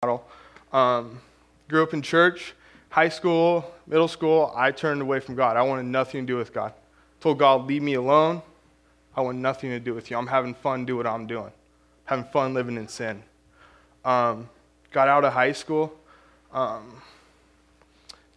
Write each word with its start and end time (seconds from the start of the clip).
model. 0.00 0.24
Um, 0.72 1.20
grew 1.68 1.82
up 1.82 1.92
in 1.92 2.02
church, 2.02 2.54
high 2.88 3.08
school, 3.08 3.74
middle 3.84 4.06
school. 4.06 4.52
I 4.54 4.70
turned 4.70 5.02
away 5.02 5.18
from 5.18 5.34
God. 5.34 5.56
I 5.56 5.62
wanted 5.62 5.86
nothing 5.86 6.24
to 6.24 6.32
do 6.32 6.36
with 6.36 6.52
God. 6.52 6.72
Told 7.18 7.40
God, 7.40 7.66
leave 7.66 7.82
me 7.82 7.94
alone. 7.94 8.40
I 9.16 9.22
want 9.22 9.38
nothing 9.38 9.70
to 9.70 9.80
do 9.80 9.94
with 9.94 10.08
you. 10.08 10.16
I'm 10.16 10.28
having 10.28 10.54
fun, 10.54 10.84
do 10.84 10.96
what 10.96 11.04
I'm 11.04 11.26
doing. 11.26 11.50
Having 12.04 12.26
fun 12.26 12.54
living 12.54 12.76
in 12.76 12.86
sin. 12.86 13.24
Um, 14.04 14.48
got 14.92 15.08
out 15.08 15.24
of 15.24 15.32
high 15.32 15.50
school 15.50 15.92
um, 16.52 17.02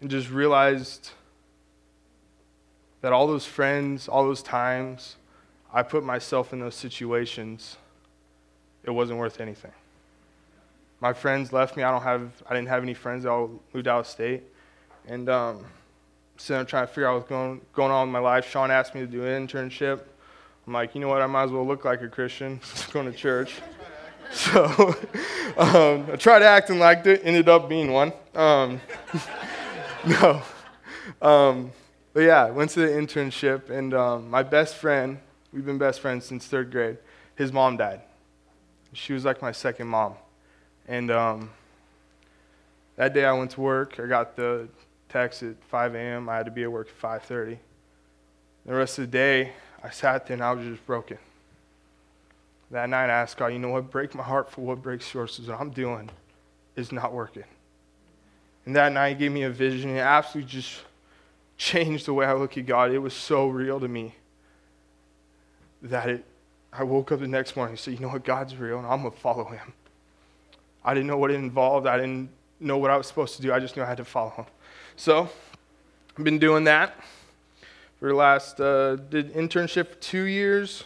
and 0.02 0.10
just 0.10 0.32
realized 0.32 1.12
that 3.02 3.14
all 3.14 3.28
those 3.28 3.46
friends, 3.46 4.08
all 4.08 4.24
those 4.24 4.42
times, 4.42 5.16
I 5.72 5.84
put 5.84 6.04
myself 6.04 6.54
in 6.54 6.60
those 6.60 6.74
situations, 6.74 7.78
it 8.84 8.90
wasn't 8.90 9.20
worth 9.20 9.40
anything. 9.40 9.74
My 11.02 11.14
friends 11.14 11.52
left 11.52 11.76
me. 11.76 11.84
I 11.84 11.92
don't 11.92 12.04
have. 12.04 12.32
I 12.48 12.54
didn't 12.54 12.68
have 12.68 12.84
any 12.84 12.94
friends. 12.94 13.24
They 13.24 13.30
all 13.30 13.60
moved 13.74 13.88
out 13.88 14.02
of 14.02 14.08
state, 14.08 14.44
and 15.08 15.28
um, 15.30 15.66
so 16.38 16.60
I'm 16.60 16.66
trying 16.68 16.86
to 16.86 16.94
figure 16.94 17.08
out 17.08 17.16
what's 17.16 17.28
going 17.28 17.60
going 17.74 17.92
on 17.92 18.08
with 18.08 18.14
my 18.14 18.20
life. 18.20 18.48
Sean 18.48 18.70
asked 18.70 18.94
me 18.94 19.02
to 19.02 19.08
do 19.08 19.26
an 19.26 19.48
internship. 19.48 20.02
I'm 20.68 20.74
like, 20.74 20.94
you 20.94 21.02
know 21.02 21.08
what? 21.08 21.24
I 21.24 21.26
might 21.26 21.46
as 21.46 21.52
well 21.52 21.66
look 21.66 21.86
like 21.86 22.04
a 22.04 22.08
Christian, 22.08 22.62
going 22.94 23.12
to 23.12 23.18
church. 23.18 23.56
So 24.34 24.64
um, 25.58 26.06
I 26.10 26.16
tried 26.16 26.42
acting 26.42 26.80
like 26.80 27.06
it. 27.06 27.20
Ended 27.26 27.50
up 27.50 27.68
being 27.68 27.92
one. 27.92 28.14
Um, 28.34 28.80
no. 30.08 30.42
Um, 31.22 31.72
but 32.14 32.22
yeah, 32.22 32.46
I 32.46 32.52
went 32.52 32.72
to 32.72 32.80
the 32.80 32.88
internship, 32.88 33.70
and 33.70 33.94
um, 33.94 34.30
my 34.30 34.42
best 34.42 34.76
friend, 34.76 35.20
we've 35.52 35.66
been 35.66 35.78
best 35.78 36.00
friends 36.00 36.24
since 36.24 36.48
third 36.48 36.72
grade, 36.72 36.98
his 37.36 37.52
mom 37.52 37.76
died. 37.76 38.00
She 38.94 39.12
was 39.12 39.26
like 39.26 39.42
my 39.42 39.52
second 39.52 39.88
mom. 39.88 40.14
And 40.92 41.10
um, 41.10 41.50
that 42.98 43.14
day 43.14 43.24
I 43.24 43.32
went 43.32 43.52
to 43.52 43.62
work. 43.62 43.98
I 43.98 44.08
got 44.08 44.36
the 44.36 44.68
text 45.08 45.42
at 45.42 45.56
5 45.70 45.96
a.m. 45.96 46.28
I 46.28 46.36
had 46.36 46.46
to 46.48 46.52
be 46.52 46.64
at 46.64 46.72
work 46.72 46.90
at 46.90 47.02
5:30. 47.02 47.58
The 48.66 48.74
rest 48.74 49.00
of 49.00 49.06
the 49.06 49.12
day, 49.12 49.54
I 49.82 49.90
sat 49.90 50.28
there 50.28 50.34
and 50.34 50.44
I 50.44 50.52
was 50.52 50.68
just 50.68 50.86
broken. 50.86 51.18
That 52.72 52.90
night, 52.90 53.06
I 53.06 53.22
asked 53.22 53.38
God, 53.38 53.54
you 53.54 53.60
know 53.60 53.70
what? 53.70 53.90
Break 53.90 54.14
my 54.16 54.24
heart 54.24 54.52
for 54.52 54.62
what 54.62 54.82
breaks 54.82 55.14
yours. 55.14 55.38
Because 55.38 55.50
what 55.50 55.62
I'm 55.62 55.70
doing 55.70 56.10
is 56.76 56.92
not 56.92 57.14
working. 57.14 57.46
And 58.66 58.76
that 58.76 58.92
night, 58.92 59.12
He 59.12 59.16
gave 59.16 59.32
me 59.32 59.44
a 59.44 59.50
vision. 59.50 59.92
It 59.92 60.00
absolutely 60.00 60.52
just 60.52 60.82
changed 61.58 62.06
the 62.06 62.14
way 62.14 62.26
I 62.26 62.34
look 62.34 62.58
at 62.58 62.66
God. 62.66 62.92
It 62.92 63.00
was 63.00 63.14
so 63.14 63.48
real 63.48 63.80
to 63.80 63.88
me 63.88 64.16
that 65.84 66.10
it, 66.10 66.26
I 66.74 66.84
woke 66.84 67.14
up 67.14 67.22
the 67.22 67.30
next 67.30 67.56
morning 67.56 67.72
and 67.72 67.80
said, 67.80 67.94
you 67.94 68.02
know 68.02 68.10
what? 68.10 68.26
God's 68.26 68.58
real, 68.58 68.78
and 68.78 68.86
I'm 68.86 69.04
going 69.04 69.14
to 69.14 69.18
follow 69.18 69.46
Him. 69.46 69.72
I 70.84 70.94
didn't 70.94 71.08
know 71.08 71.18
what 71.18 71.32
it 71.32 71.36
involved. 71.36 71.88
I 71.88 71.98
didn't 71.98 72.30
know 72.60 72.78
what 72.78 72.92
I 72.92 72.98
was 72.98 73.08
supposed 73.08 73.36
to 73.36 73.42
do. 73.42 73.54
I 73.54 73.60
just 73.60 73.76
knew 73.76 73.84
I 73.84 73.88
had 73.88 73.98
to 73.98 74.06
follow 74.06 74.32
him. 74.32 74.46
So 74.96 75.30
I've 76.18 76.24
been 76.24 76.40
doing 76.40 76.64
that 76.66 76.96
for 78.00 78.10
the 78.10 78.16
last 78.16 78.60
uh, 78.60 78.96
did 78.96 79.34
internship 79.34 79.90
for 79.90 79.96
two 79.96 80.24
years. 80.24 80.84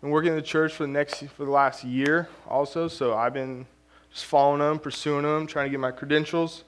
Been 0.00 0.10
working 0.10 0.30
in 0.30 0.36
the 0.36 0.42
church 0.42 0.74
for 0.74 0.84
the 0.84 0.92
next 0.92 1.24
for 1.36 1.44
the 1.44 1.50
last 1.50 1.82
year 1.82 2.28
also. 2.48 2.88
So 2.88 3.14
I've 3.14 3.34
been 3.34 3.66
just 4.12 4.26
following 4.26 4.60
them, 4.60 4.78
pursuing 4.78 5.22
them, 5.22 5.46
trying 5.46 5.66
to 5.66 5.70
get 5.70 5.80
my 5.80 5.90
credentials 5.90 6.64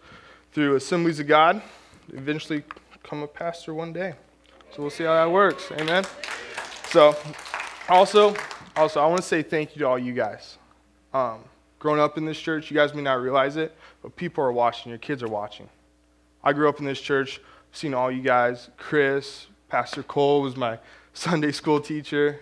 through 0.52 0.74
Assemblies 0.76 1.20
of 1.20 1.26
God. 1.26 1.62
Eventually, 2.12 2.64
become 2.92 3.22
a 3.22 3.28
pastor 3.28 3.74
one 3.74 3.92
day. 3.92 4.14
So 4.74 4.82
we'll 4.82 4.90
see 4.90 5.04
how 5.04 5.14
that 5.14 5.30
works. 5.30 5.70
Amen. 5.72 6.04
So 6.88 7.16
also, 7.88 8.34
also 8.74 9.00
I 9.00 9.06
want 9.06 9.18
to 9.18 9.26
say 9.26 9.42
thank 9.42 9.76
you 9.76 9.80
to 9.80 9.86
all 9.86 9.98
you 9.98 10.12
guys. 10.12 10.58
Um, 11.14 11.40
Growing 11.78 12.00
up 12.00 12.16
in 12.16 12.24
this 12.24 12.38
church, 12.38 12.70
you 12.70 12.76
guys 12.76 12.94
may 12.94 13.02
not 13.02 13.20
realize 13.20 13.56
it, 13.56 13.76
but 14.02 14.16
people 14.16 14.42
are 14.42 14.52
watching. 14.52 14.90
Your 14.90 14.98
kids 14.98 15.22
are 15.22 15.28
watching. 15.28 15.68
I 16.42 16.52
grew 16.52 16.68
up 16.68 16.78
in 16.78 16.84
this 16.84 17.00
church, 17.00 17.40
seen 17.72 17.92
all 17.92 18.10
you 18.10 18.22
guys. 18.22 18.70
Chris, 18.76 19.46
Pastor 19.68 20.02
Cole 20.02 20.42
was 20.42 20.56
my 20.56 20.78
Sunday 21.12 21.52
school 21.52 21.80
teacher. 21.80 22.40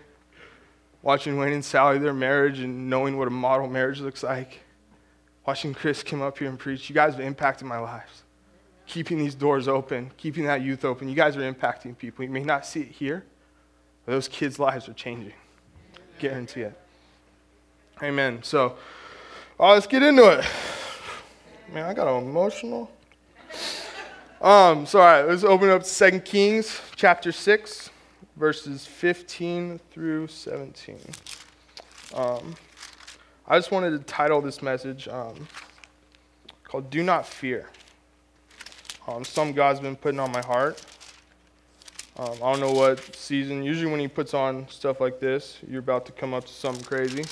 Watching 1.02 1.36
Wayne 1.36 1.52
and 1.52 1.64
Sally, 1.64 1.98
their 1.98 2.14
marriage, 2.14 2.60
and 2.60 2.88
knowing 2.88 3.18
what 3.18 3.28
a 3.28 3.30
model 3.30 3.66
marriage 3.66 4.00
looks 4.00 4.22
like. 4.22 4.60
Watching 5.46 5.74
Chris 5.74 6.02
come 6.02 6.22
up 6.22 6.38
here 6.38 6.48
and 6.48 6.58
preach. 6.58 6.88
You 6.88 6.94
guys 6.94 7.14
have 7.14 7.20
impacted 7.20 7.66
my 7.66 7.78
lives. 7.78 8.22
Keeping 8.86 9.18
these 9.18 9.34
doors 9.34 9.68
open, 9.68 10.10
keeping 10.16 10.44
that 10.44 10.62
youth 10.62 10.84
open. 10.84 11.08
You 11.08 11.14
guys 11.14 11.36
are 11.36 11.52
impacting 11.52 11.96
people. 11.96 12.24
You 12.24 12.30
may 12.30 12.42
not 12.42 12.64
see 12.64 12.80
it 12.80 12.88
here, 12.88 13.24
but 14.04 14.12
those 14.12 14.28
kids' 14.28 14.58
lives 14.58 14.88
are 14.88 14.94
changing. 14.94 15.34
Guarantee 16.18 16.62
it. 16.62 16.80
Amen. 18.02 18.42
So, 18.42 18.76
all 19.56 19.68
right, 19.68 19.74
let's 19.74 19.86
get 19.86 20.02
into 20.02 20.28
it. 20.30 20.44
Man, 21.72 21.84
I 21.86 21.94
got 21.94 22.08
emotional. 22.18 22.90
Um, 24.40 24.84
so 24.84 24.98
all 24.98 25.06
right, 25.06 25.22
let's 25.22 25.44
open 25.44 25.70
up 25.70 25.84
Second 25.84 26.24
Kings 26.24 26.80
chapter 26.96 27.30
6, 27.30 27.90
verses 28.36 28.84
15 28.84 29.78
through 29.92 30.26
17. 30.26 30.98
Um, 32.14 32.56
I 33.46 33.56
just 33.56 33.70
wanted 33.70 33.90
to 33.90 34.00
title 34.00 34.40
this 34.40 34.60
message 34.60 35.06
um, 35.06 35.46
called 36.64 36.90
Do 36.90 37.04
Not 37.04 37.24
Fear. 37.24 37.68
Um, 39.06 39.22
some 39.22 39.52
God's 39.52 39.78
been 39.78 39.94
putting 39.94 40.18
on 40.18 40.32
my 40.32 40.42
heart. 40.42 40.84
Um, 42.16 42.32
I 42.42 42.52
don't 42.52 42.60
know 42.60 42.72
what 42.72 43.14
season. 43.14 43.62
Usually, 43.62 43.88
when 43.88 44.00
He 44.00 44.08
puts 44.08 44.34
on 44.34 44.68
stuff 44.68 45.00
like 45.00 45.20
this, 45.20 45.58
you're 45.68 45.78
about 45.78 46.06
to 46.06 46.12
come 46.12 46.34
up 46.34 46.44
to 46.44 46.52
something 46.52 46.84
crazy. 46.84 47.24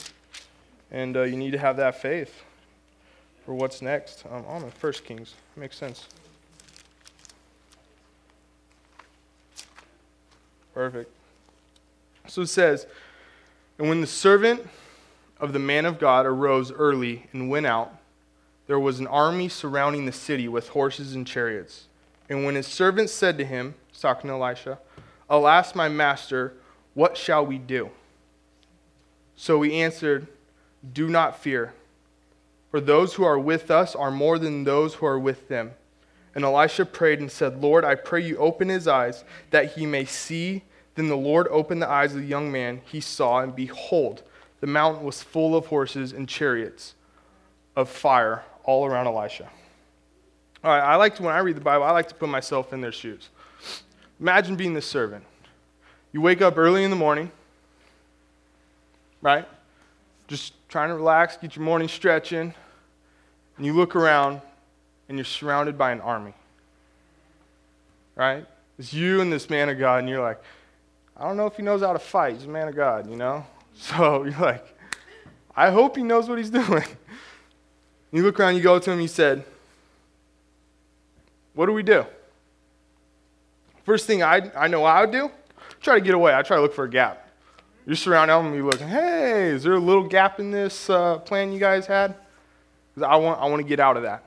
And 0.92 1.16
uh, 1.16 1.22
you 1.22 1.36
need 1.36 1.52
to 1.52 1.58
have 1.58 1.78
that 1.78 2.00
faith 2.00 2.44
for 3.46 3.54
what's 3.54 3.80
next. 3.80 4.24
Um, 4.30 4.44
on 4.46 4.62
in 4.62 4.70
First 4.70 5.04
Kings. 5.04 5.34
Makes 5.56 5.78
sense. 5.78 6.06
Perfect. 10.74 11.10
So 12.28 12.42
it 12.42 12.48
says, 12.48 12.86
And 13.78 13.88
when 13.88 14.02
the 14.02 14.06
servant 14.06 14.68
of 15.40 15.54
the 15.54 15.58
man 15.58 15.86
of 15.86 15.98
God 15.98 16.26
arose 16.26 16.70
early 16.70 17.26
and 17.32 17.48
went 17.48 17.66
out, 17.66 17.94
there 18.66 18.78
was 18.78 19.00
an 19.00 19.06
army 19.06 19.48
surrounding 19.48 20.06
the 20.06 20.12
city 20.12 20.46
with 20.46 20.68
horses 20.68 21.14
and 21.14 21.26
chariots. 21.26 21.86
And 22.28 22.44
when 22.44 22.54
his 22.54 22.66
servant 22.66 23.10
said 23.10 23.38
to 23.38 23.44
him, 23.44 23.74
talking 23.98 24.28
to 24.28 24.34
Elisha, 24.34 24.78
Alas, 25.28 25.74
my 25.74 25.88
master, 25.88 26.54
what 26.94 27.16
shall 27.16 27.44
we 27.44 27.58
do? 27.58 27.90
So 29.36 29.62
he 29.62 29.80
answered, 29.80 30.28
do 30.92 31.08
not 31.08 31.40
fear, 31.40 31.72
for 32.70 32.80
those 32.80 33.14
who 33.14 33.24
are 33.24 33.38
with 33.38 33.70
us 33.70 33.94
are 33.94 34.10
more 34.10 34.38
than 34.38 34.64
those 34.64 34.94
who 34.94 35.06
are 35.06 35.18
with 35.18 35.48
them. 35.48 35.72
And 36.34 36.44
Elisha 36.44 36.86
prayed 36.86 37.20
and 37.20 37.30
said, 37.30 37.62
Lord, 37.62 37.84
I 37.84 37.94
pray 37.94 38.24
you 38.24 38.38
open 38.38 38.70
his 38.70 38.88
eyes 38.88 39.24
that 39.50 39.72
he 39.72 39.84
may 39.84 40.06
see. 40.06 40.62
Then 40.94 41.08
the 41.08 41.16
Lord 41.16 41.46
opened 41.50 41.82
the 41.82 41.90
eyes 41.90 42.14
of 42.14 42.22
the 42.22 42.26
young 42.26 42.50
man. 42.50 42.80
He 42.84 43.00
saw, 43.00 43.40
and 43.40 43.54
behold, 43.54 44.22
the 44.60 44.66
mountain 44.66 45.04
was 45.04 45.22
full 45.22 45.54
of 45.54 45.66
horses 45.66 46.12
and 46.12 46.26
chariots 46.26 46.94
of 47.76 47.90
fire 47.90 48.42
all 48.64 48.86
around 48.86 49.06
Elisha. 49.06 49.50
All 50.64 50.70
right, 50.70 50.80
I 50.80 50.96
like 50.96 51.16
to, 51.16 51.22
when 51.22 51.34
I 51.34 51.40
read 51.40 51.56
the 51.56 51.60
Bible, 51.60 51.84
I 51.84 51.90
like 51.90 52.08
to 52.08 52.14
put 52.14 52.28
myself 52.28 52.72
in 52.72 52.80
their 52.80 52.92
shoes. 52.92 53.28
Imagine 54.20 54.56
being 54.56 54.74
the 54.74 54.82
servant. 54.82 55.24
You 56.12 56.20
wake 56.20 56.40
up 56.40 56.56
early 56.56 56.84
in 56.84 56.90
the 56.90 56.96
morning, 56.96 57.30
right? 59.20 59.46
Just 60.32 60.54
trying 60.70 60.88
to 60.88 60.94
relax, 60.94 61.36
get 61.36 61.56
your 61.56 61.62
morning 61.62 61.88
stretch 61.88 62.32
in, 62.32 62.54
and 63.58 63.66
you 63.66 63.74
look 63.74 63.94
around 63.94 64.40
and 65.06 65.18
you're 65.18 65.26
surrounded 65.26 65.76
by 65.76 65.92
an 65.92 66.00
army. 66.00 66.32
Right? 68.14 68.46
It's 68.78 68.94
you 68.94 69.20
and 69.20 69.30
this 69.30 69.50
man 69.50 69.68
of 69.68 69.78
God, 69.78 69.98
and 69.98 70.08
you're 70.08 70.22
like, 70.22 70.40
I 71.18 71.24
don't 71.24 71.36
know 71.36 71.44
if 71.44 71.56
he 71.58 71.62
knows 71.62 71.82
how 71.82 71.92
to 71.92 71.98
fight. 71.98 72.36
He's 72.36 72.44
a 72.44 72.48
man 72.48 72.66
of 72.66 72.74
God, 72.74 73.10
you 73.10 73.16
know? 73.16 73.44
So 73.74 74.24
you're 74.24 74.38
like, 74.38 74.64
I 75.54 75.70
hope 75.70 75.98
he 75.98 76.02
knows 76.02 76.30
what 76.30 76.38
he's 76.38 76.48
doing. 76.62 76.84
You 78.10 78.22
look 78.22 78.40
around, 78.40 78.56
you 78.56 78.62
go 78.62 78.78
to 78.78 78.90
him, 78.90 79.02
you 79.02 79.08
said, 79.08 79.44
What 81.52 81.66
do 81.66 81.74
we 81.74 81.82
do? 81.82 82.06
First 83.84 84.06
thing 84.06 84.22
I, 84.22 84.50
I 84.56 84.68
know 84.68 84.84
I 84.84 85.02
would 85.02 85.12
do, 85.12 85.30
try 85.82 85.96
to 85.96 86.00
get 86.00 86.14
away. 86.14 86.34
I 86.34 86.40
try 86.40 86.56
to 86.56 86.62
look 86.62 86.74
for 86.74 86.84
a 86.84 86.90
gap. 86.90 87.21
You're 87.86 87.96
surrounded 87.96 88.34
them 88.34 88.46
and 88.46 88.54
you're 88.54 88.64
looking, 88.64 88.88
hey, 88.88 89.48
is 89.48 89.64
there 89.64 89.74
a 89.74 89.80
little 89.80 90.04
gap 90.04 90.38
in 90.38 90.50
this 90.50 90.88
uh, 90.88 91.18
plan 91.18 91.52
you 91.52 91.58
guys 91.58 91.86
had? 91.86 92.14
Because 92.94 93.08
I 93.08 93.16
want, 93.16 93.40
I 93.40 93.46
want 93.46 93.60
to 93.60 93.66
get 93.66 93.80
out 93.80 93.96
of 93.96 94.04
that. 94.04 94.24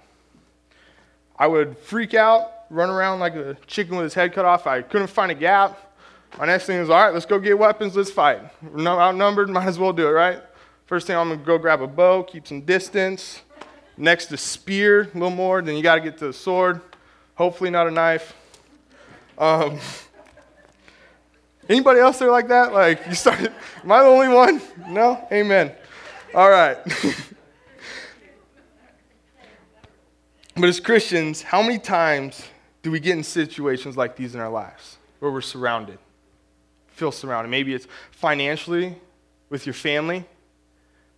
I 1.37 1.47
would 1.47 1.77
freak 1.77 2.13
out, 2.13 2.51
run 2.69 2.89
around 2.89 3.19
like 3.19 3.35
a 3.35 3.55
chicken 3.67 3.95
with 3.95 4.03
his 4.03 4.13
head 4.13 4.33
cut 4.33 4.45
off. 4.45 4.67
I 4.67 4.81
couldn't 4.81 5.07
find 5.07 5.31
a 5.31 5.35
gap. 5.35 5.93
My 6.37 6.45
next 6.45 6.65
thing 6.65 6.79
is, 6.79 6.89
all 6.89 7.01
right, 7.01 7.13
let's 7.13 7.25
go 7.25 7.39
get 7.39 7.57
weapons, 7.57 7.95
let's 7.95 8.11
fight. 8.11 8.41
We're 8.61 8.87
outnumbered, 8.87 9.49
might 9.51 9.67
as 9.67 9.79
well 9.79 9.93
do 9.93 10.07
it, 10.07 10.11
right? 10.11 10.41
First 10.85 11.07
thing, 11.07 11.15
I'm 11.15 11.29
going 11.29 11.39
to 11.39 11.45
go 11.45 11.57
grab 11.57 11.81
a 11.81 11.87
bow, 11.87 12.23
keep 12.23 12.47
some 12.47 12.61
distance. 12.61 13.41
Next, 13.97 14.31
a 14.33 14.37
spear, 14.37 15.03
a 15.03 15.05
little 15.13 15.29
more. 15.29 15.61
Then 15.61 15.77
you 15.77 15.81
got 15.81 15.95
to 15.95 16.01
get 16.01 16.17
to 16.17 16.27
the 16.27 16.33
sword. 16.33 16.81
Hopefully, 17.35 17.69
not 17.69 17.87
a 17.87 17.91
knife. 17.91 18.35
Um, 19.37 19.79
Anybody 21.67 21.99
else 21.99 22.19
there 22.19 22.31
like 22.31 22.47
that? 22.49 22.73
Like, 22.73 23.05
you 23.07 23.15
started, 23.15 23.51
am 23.83 23.91
I 23.91 24.03
the 24.03 24.09
only 24.09 24.29
one? 24.29 24.61
No? 24.87 25.27
Amen. 25.31 25.71
All 26.33 26.49
right. 26.49 26.77
But 30.55 30.69
as 30.69 30.79
Christians, 30.79 31.41
how 31.41 31.61
many 31.61 31.77
times 31.77 32.47
do 32.81 32.89
we 32.89 32.99
get 33.01 33.17
in 33.17 33.23
situations 33.23 33.97
like 33.97 34.15
these 34.15 34.35
in 34.35 34.41
our 34.41 34.49
lives 34.49 34.97
where 35.19 35.29
we're 35.29 35.41
surrounded? 35.41 35.99
Feel 36.87 37.11
surrounded. 37.11 37.49
Maybe 37.49 37.73
it's 37.73 37.87
financially 38.11 38.95
with 39.49 39.65
your 39.65 39.73
family. 39.73 40.23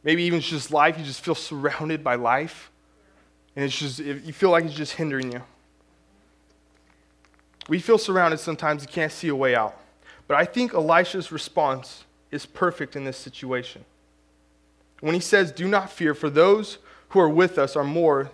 Maybe 0.04 0.24
even 0.24 0.40
it's 0.40 0.50
just 0.50 0.72
life. 0.72 0.98
You 0.98 1.06
just 1.06 1.24
feel 1.24 1.36
surrounded 1.36 2.04
by 2.04 2.16
life. 2.16 2.72
And 3.56 3.64
it's 3.64 3.78
just, 3.78 4.00
you 4.00 4.34
feel 4.34 4.50
like 4.50 4.66
it's 4.66 4.74
just 4.74 4.94
hindering 4.94 5.32
you. 5.32 5.44
We 7.70 7.80
feel 7.80 7.98
surrounded 7.98 8.40
sometimes, 8.40 8.82
you 8.82 8.88
can't 8.88 9.12
see 9.12 9.28
a 9.28 9.36
way 9.36 9.56
out. 9.56 9.78
But 10.28 10.38
I 10.38 10.46
think 10.46 10.74
Elisha's 10.74 11.32
response 11.32 12.04
is 12.32 12.46
perfect 12.46 12.96
in 12.96 13.06
this 13.06 13.18
situation. 13.18 13.86
When 15.00 15.14
he 15.14 15.22
says, 15.22 15.52
Do 15.52 15.68
not 15.68 15.92
fear, 15.92 16.14
for 16.14 16.30
those 16.30 16.80
who 17.10 17.20
are 17.20 17.30
with 17.30 17.58
us 17.58 17.76
are 17.76 17.84
more 17.84 18.32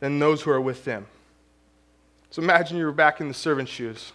than 0.00 0.18
those 0.18 0.42
who 0.42 0.50
are 0.50 0.60
with 0.60 0.84
them. 0.84 1.06
So 2.30 2.42
imagine 2.42 2.76
you're 2.76 2.92
back 2.92 3.20
in 3.20 3.28
the 3.28 3.34
servant's 3.34 3.70
shoes. 3.70 4.12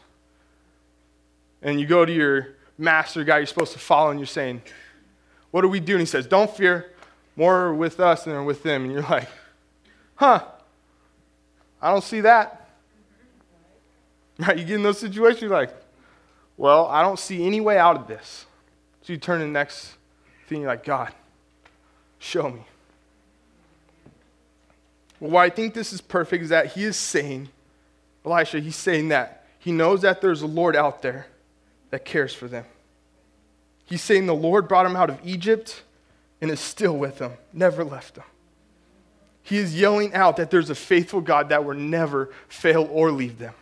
And 1.62 1.80
you 1.80 1.88
go 1.88 2.06
to 2.06 2.12
your 2.12 2.50
master, 2.78 3.24
guy 3.24 3.38
you're 3.38 3.48
supposed 3.48 3.74
to 3.74 3.80
follow, 3.80 4.12
and 4.12 4.20
you're 4.20 4.28
saying, 4.28 4.62
What 5.52 5.62
do 5.62 5.70
we 5.70 5.80
do? 5.80 5.94
And 5.94 6.02
he 6.02 6.06
says, 6.06 6.28
Don't 6.28 6.50
fear, 6.50 6.92
more 7.36 7.56
are 7.56 7.74
with 7.74 8.00
us 8.00 8.26
than 8.26 8.34
are 8.34 8.44
with 8.44 8.64
them. 8.64 8.84
And 8.84 8.92
you're 8.92 9.02
like, 9.04 9.30
Huh, 10.16 10.44
I 11.82 11.92
don't 11.92 12.04
see 12.04 12.22
that. 12.22 12.70
Right? 14.40 14.58
You 14.58 14.66
get 14.66 14.76
in 14.76 14.84
those 14.84 15.00
situations, 15.00 15.42
you're 15.42 15.50
like, 15.50 15.74
Well, 16.58 16.88
I 16.88 17.04
don't 17.04 17.20
see 17.20 17.46
any 17.46 17.62
way 17.62 17.78
out 17.78 17.96
of 17.96 18.08
this. 18.08 18.46
So 19.04 19.14
you 19.14 19.20
turn 19.20 19.40
to 19.40 19.46
the 19.46 19.52
next 19.52 19.94
thing, 20.48 20.62
you're 20.62 20.70
like, 20.70 20.84
God, 20.84 21.14
show 22.20 22.50
me. 22.50 22.62
Well, 25.20 25.32
why 25.32 25.46
I 25.46 25.50
think 25.50 25.74
this 25.74 25.94
is 25.94 26.02
perfect 26.02 26.44
is 26.44 26.50
that 26.50 26.68
he 26.74 26.84
is 26.84 26.98
saying, 26.98 27.50
Elisha, 28.26 28.60
he's 28.60 28.76
saying 28.76 29.10
that 29.10 29.46
he 29.60 29.72
knows 29.72 30.02
that 30.02 30.20
there's 30.22 30.42
a 30.42 30.48
Lord 30.48 30.76
out 30.76 31.02
there 31.02 31.28
that 31.92 32.06
cares 32.06 32.34
for 32.34 32.48
them. 32.48 32.66
He's 33.86 34.02
saying 34.02 34.26
the 34.26 34.36
Lord 34.36 34.68
brought 34.68 34.86
him 34.86 34.96
out 34.96 35.10
of 35.10 35.20
Egypt 35.24 35.84
and 36.42 36.52
is 36.52 36.60
still 36.60 36.98
with 36.98 37.20
them, 37.20 37.34
never 37.54 37.84
left 37.84 38.16
them. 38.16 38.26
He 39.44 39.58
is 39.58 39.80
yelling 39.80 40.14
out 40.14 40.38
that 40.38 40.52
there's 40.52 40.70
a 40.70 40.76
faithful 40.76 41.22
God 41.22 41.50
that 41.50 41.64
will 41.64 41.74
never 41.74 42.34
fail 42.50 42.88
or 42.92 43.12
leave 43.12 43.40
them 43.40 43.54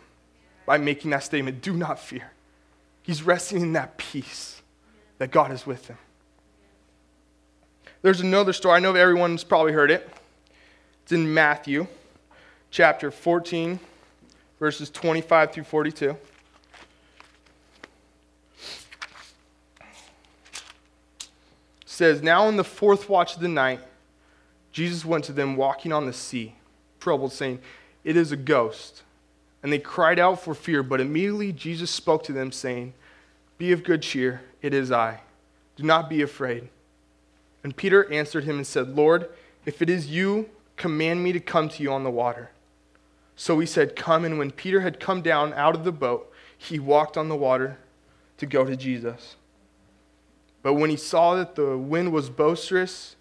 by 0.66 0.78
making 0.78 1.12
that 1.12 1.22
statement 1.22 1.62
do 1.62 1.74
not 1.74 2.00
fear. 2.00 2.32
He's 3.06 3.22
resting 3.22 3.62
in 3.62 3.72
that 3.74 3.96
peace 3.98 4.60
that 5.18 5.30
God 5.30 5.52
is 5.52 5.64
with 5.64 5.86
him. 5.86 5.96
There's 8.02 8.20
another 8.20 8.52
story. 8.52 8.74
I 8.74 8.80
know 8.80 8.96
everyone's 8.96 9.44
probably 9.44 9.72
heard 9.72 9.92
it. 9.92 10.10
It's 11.04 11.12
in 11.12 11.32
Matthew 11.32 11.86
chapter 12.72 13.12
14, 13.12 13.78
verses 14.58 14.90
25 14.90 15.52
through 15.52 15.62
42. 15.62 16.16
says, 21.84 22.22
Now 22.22 22.48
in 22.48 22.56
the 22.56 22.64
fourth 22.64 23.08
watch 23.08 23.36
of 23.36 23.40
the 23.40 23.48
night, 23.48 23.78
Jesus 24.72 25.04
went 25.04 25.24
to 25.26 25.32
them 25.32 25.56
walking 25.56 25.92
on 25.92 26.06
the 26.06 26.12
sea, 26.12 26.56
troubled, 26.98 27.32
saying, 27.32 27.60
It 28.02 28.16
is 28.16 28.32
a 28.32 28.36
ghost. 28.36 29.04
And 29.62 29.72
they 29.72 29.78
cried 29.78 30.18
out 30.18 30.40
for 30.42 30.54
fear, 30.54 30.82
but 30.82 31.00
immediately 31.00 31.52
Jesus 31.52 31.90
spoke 31.90 32.22
to 32.24 32.32
them, 32.32 32.52
saying, 32.52 32.94
Be 33.58 33.72
of 33.72 33.82
good 33.82 34.02
cheer, 34.02 34.42
it 34.62 34.72
is 34.74 34.92
I. 34.92 35.20
Do 35.76 35.82
not 35.82 36.08
be 36.08 36.22
afraid. 36.22 36.68
And 37.64 37.76
Peter 37.76 38.10
answered 38.12 38.44
him 38.44 38.56
and 38.56 38.66
said, 38.66 38.96
Lord, 38.96 39.28
if 39.64 39.82
it 39.82 39.90
is 39.90 40.08
you, 40.08 40.48
command 40.76 41.22
me 41.22 41.32
to 41.32 41.40
come 41.40 41.68
to 41.68 41.82
you 41.82 41.92
on 41.92 42.04
the 42.04 42.10
water. 42.10 42.50
So 43.34 43.58
he 43.58 43.66
said, 43.66 43.96
Come. 43.96 44.24
And 44.24 44.38
when 44.38 44.50
Peter 44.50 44.80
had 44.80 44.98
come 45.00 45.20
down 45.20 45.52
out 45.54 45.74
of 45.74 45.84
the 45.84 45.92
boat, 45.92 46.32
he 46.56 46.78
walked 46.78 47.16
on 47.16 47.28
the 47.28 47.36
water 47.36 47.78
to 48.38 48.46
go 48.46 48.64
to 48.64 48.76
Jesus. 48.76 49.36
But 50.62 50.74
when 50.74 50.90
he 50.90 50.96
saw 50.96 51.34
that 51.34 51.54
the 51.54 51.76
wind 51.76 52.12
was 52.12 52.30
boisterous, 52.30 53.16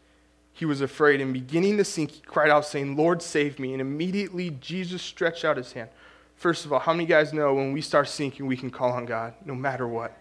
he 0.53 0.65
was 0.65 0.79
afraid. 0.81 1.21
And 1.21 1.33
beginning 1.33 1.77
to 1.77 1.83
sink, 1.83 2.11
he 2.11 2.21
cried 2.21 2.49
out, 2.49 2.65
saying, 2.65 2.95
Lord, 2.95 3.21
save 3.21 3.59
me. 3.59 3.73
And 3.73 3.81
immediately 3.81 4.51
Jesus 4.61 5.01
stretched 5.01 5.43
out 5.43 5.57
his 5.57 5.73
hand. 5.73 5.89
First 6.35 6.65
of 6.65 6.73
all, 6.73 6.79
how 6.79 6.93
many 6.93 7.05
guys 7.05 7.33
know 7.33 7.53
when 7.53 7.71
we 7.71 7.81
start 7.81 8.09
sinking, 8.09 8.45
we 8.45 8.57
can 8.57 8.69
call 8.69 8.91
on 8.91 9.05
God 9.05 9.33
no 9.45 9.55
matter 9.55 9.87
what? 9.87 10.17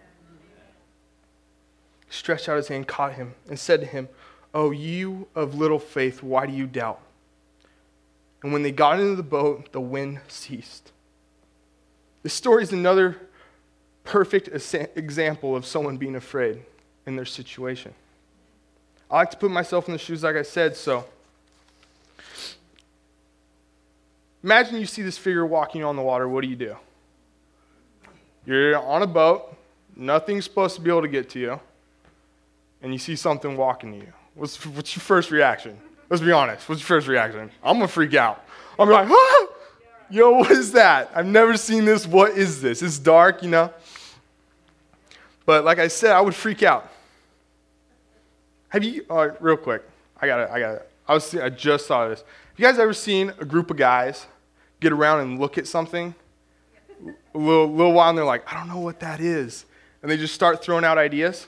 Stretched 2.09 2.47
out 2.47 2.57
his 2.57 2.67
hand, 2.67 2.87
caught 2.87 3.13
him, 3.13 3.35
and 3.49 3.59
said 3.59 3.81
to 3.81 3.85
him, 3.85 4.09
Oh, 4.53 4.71
you 4.71 5.27
of 5.35 5.55
little 5.55 5.79
faith, 5.79 6.23
why 6.23 6.45
do 6.45 6.53
you 6.53 6.65
doubt? 6.65 7.01
And 8.41 8.53
when 8.53 8.63
they 8.63 8.71
got 8.71 8.99
into 8.99 9.15
the 9.15 9.23
boat, 9.23 9.71
the 9.71 9.81
wind 9.81 10.21
ceased. 10.27 10.91
This 12.23 12.33
story 12.33 12.63
is 12.63 12.71
another 12.71 13.17
perfect 14.03 14.47
example 14.95 15.55
of 15.55 15.65
someone 15.65 15.97
being 15.97 16.15
afraid 16.15 16.61
in 17.05 17.15
their 17.15 17.25
situation. 17.25 17.93
I 19.09 19.15
like 19.17 19.31
to 19.31 19.37
put 19.37 19.51
myself 19.51 19.87
in 19.87 19.93
the 19.93 19.97
shoes, 19.97 20.23
like 20.23 20.35
I 20.35 20.41
said, 20.43 20.75
so. 20.75 21.05
Imagine 24.45 24.79
you 24.79 24.85
see 24.85 25.01
this 25.01 25.17
figure 25.17 25.43
walking 25.43 25.83
on 25.83 25.95
the 25.95 26.03
water. 26.03 26.29
What 26.29 26.41
do 26.41 26.47
you 26.47 26.55
do? 26.55 26.75
You're 28.45 28.77
on 28.77 29.01
a 29.01 29.07
boat, 29.07 29.57
nothing's 29.95 30.43
supposed 30.43 30.75
to 30.75 30.81
be 30.81 30.91
able 30.91 31.01
to 31.01 31.07
get 31.07 31.31
to 31.31 31.39
you, 31.39 31.59
and 32.83 32.93
you 32.93 32.99
see 32.99 33.15
something 33.15 33.57
walking 33.57 33.93
to 33.93 34.05
you. 34.05 34.13
What's, 34.35 34.63
what's 34.63 34.95
your 34.95 35.01
first 35.01 35.31
reaction? 35.31 35.79
Let's 36.11 36.21
be 36.21 36.31
honest. 36.31 36.69
What's 36.69 36.79
your 36.79 36.85
first 36.85 37.07
reaction? 37.07 37.49
I'm 37.63 37.77
going 37.77 37.87
to 37.87 37.91
freak 37.91 38.13
out. 38.13 38.45
I'm 38.77 38.87
like, 38.87 39.09
ah! 39.09 39.47
Yo, 40.11 40.29
what 40.33 40.51
is 40.51 40.73
that? 40.73 41.09
I've 41.15 41.25
never 41.25 41.57
seen 41.57 41.83
this. 41.83 42.05
What 42.05 42.37
is 42.37 42.61
this? 42.61 42.83
It's 42.83 42.99
dark, 42.99 43.41
you 43.41 43.49
know? 43.49 43.73
But 45.47 45.65
like 45.65 45.79
I 45.79 45.87
said, 45.87 46.11
I 46.11 46.21
would 46.21 46.35
freak 46.35 46.61
out. 46.61 46.87
Have 48.69 48.83
you, 48.83 49.07
uh, 49.09 49.29
real 49.39 49.57
quick, 49.57 49.81
I 50.21 50.27
got 50.27 50.41
it, 50.41 50.49
I 50.51 50.59
got 50.59 50.75
it. 50.75 50.91
I, 51.07 51.15
was, 51.15 51.35
I 51.35 51.49
just 51.49 51.87
saw 51.87 52.07
this. 52.07 52.19
Have 52.19 52.59
you 52.59 52.65
guys 52.67 52.77
ever 52.77 52.93
seen 52.93 53.33
a 53.39 53.45
group 53.45 53.71
of 53.71 53.77
guys 53.77 54.27
get 54.85 54.93
around 54.93 55.21
and 55.21 55.39
look 55.39 55.57
at 55.57 55.65
something 55.65 56.13
a 57.33 57.37
little, 57.37 57.65
little 57.71 57.91
while 57.91 58.09
and 58.09 58.17
they're 58.17 58.23
like, 58.23 58.51
I 58.51 58.55
don't 58.55 58.67
know 58.67 58.79
what 58.79 58.99
that 58.99 59.19
is. 59.19 59.65
And 60.03 60.11
they 60.11 60.15
just 60.15 60.35
start 60.35 60.63
throwing 60.63 60.85
out 60.85 60.99
ideas? 60.99 61.47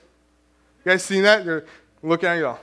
You 0.84 0.92
guys 0.92 1.04
seen 1.04 1.22
that? 1.22 1.46
They're 1.46 1.64
looking 2.02 2.30
at 2.30 2.36
you, 2.36 2.42
go, 2.42 2.58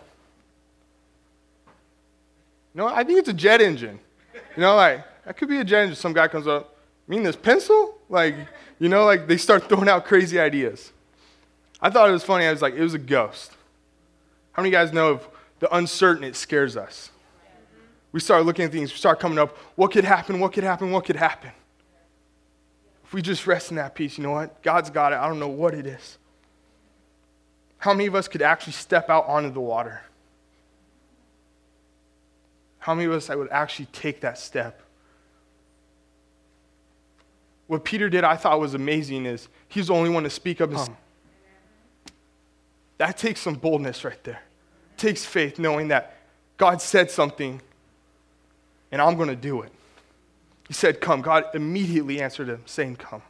no, 2.75 2.89
I 2.89 3.05
think 3.05 3.21
it's 3.21 3.29
a 3.29 3.33
jet 3.33 3.61
engine. 3.61 4.01
You 4.35 4.63
know, 4.63 4.75
like, 4.75 5.05
that 5.25 5.37
could 5.37 5.49
be 5.49 5.59
a 5.61 5.65
jet 5.65 5.83
engine. 5.83 5.95
Some 5.95 6.13
guy 6.13 6.27
comes 6.27 6.49
up, 6.49 6.77
mean 7.07 7.23
this 7.23 7.37
pencil? 7.37 7.97
Like, 8.09 8.35
you 8.81 8.89
know, 8.89 9.05
like 9.05 9.29
they 9.29 9.37
start 9.37 9.69
throwing 9.69 9.89
out 9.89 10.05
crazy 10.05 10.41
ideas. 10.41 10.93
I 11.81 11.89
thought 11.89 12.09
it 12.09 12.13
was 12.13 12.25
funny. 12.25 12.47
I 12.47 12.51
was 12.51 12.63
like, 12.63 12.75
it 12.75 12.83
was 12.83 12.95
a 12.95 12.99
ghost. 12.99 13.53
How 14.53 14.63
many 14.63 14.73
guys 14.73 14.93
know 14.93 15.11
of 15.11 15.29
the 15.61 15.73
uncertain 15.73 16.25
it 16.25 16.35
scares 16.35 16.77
us? 16.77 17.11
We 18.15 18.21
start 18.21 18.47
looking 18.47 18.65
at 18.65 18.71
things, 18.71 18.93
we 18.93 18.97
start 18.97 19.19
coming 19.19 19.41
up, 19.41 19.57
what 19.75 19.91
could 19.91 20.05
happen, 20.05 20.39
what 20.39 20.53
could 20.53 20.63
happen, 20.63 20.93
what 20.93 21.05
could 21.05 21.17
happen? 21.17 21.51
If 23.03 23.13
we 23.13 23.21
just 23.21 23.45
rest 23.45 23.71
in 23.71 23.77
that 23.77 23.97
peace, 23.97 24.17
you 24.17 24.23
know 24.23 24.31
what? 24.31 24.63
God's 24.63 24.89
got 24.89 25.13
it. 25.13 25.17
I 25.17 25.27
don't 25.27 25.41
know 25.41 25.49
what 25.49 25.75
it 25.75 25.85
is. 25.85 26.17
How 27.79 27.93
many 27.93 28.07
of 28.07 28.15
us 28.15 28.29
could 28.29 28.41
actually 28.41 28.75
step 28.75 29.11
out 29.11 29.27
onto 29.27 29.51
the 29.51 29.61
water? 29.61 30.01
How 32.79 32.95
many 32.95 33.07
of 33.07 33.13
us 33.15 33.29
would 33.29 33.51
actually 33.51 33.87
take 33.87 34.21
that 34.21 34.39
step? 34.39 34.81
What 37.67 37.83
Peter 37.83 38.09
did, 38.09 38.23
I 38.23 38.37
thought 38.37 38.61
was 38.61 38.75
amazing, 38.75 39.27
is 39.27 39.49
he's 39.67 39.89
the 39.89 39.95
only 39.95 40.11
one 40.11 40.23
to 40.23 40.31
speak 40.31 40.61
up. 40.61 40.71
His, 40.71 40.89
that 42.99 43.19
takes 43.19 43.41
some 43.41 43.55
boldness 43.55 44.05
right 44.05 44.23
there. 44.23 44.43
It 44.93 44.99
takes 44.99 45.25
faith 45.25 45.59
knowing 45.59 45.89
that 45.89 46.17
God 46.59 46.81
said 46.81 47.11
something 47.11 47.61
and 48.95 49.03
I'm 49.03 49.17
going 49.17 49.29
to 49.29 49.35
do 49.35 49.63
it. 49.63 49.73
He 50.69 50.73
said, 50.73 51.01
Come. 51.01 51.21
God 51.21 51.47
immediately 51.53 52.23
answered 52.23 52.49
him, 52.49 52.63
saying, 52.65 52.95
Come. 52.95 53.23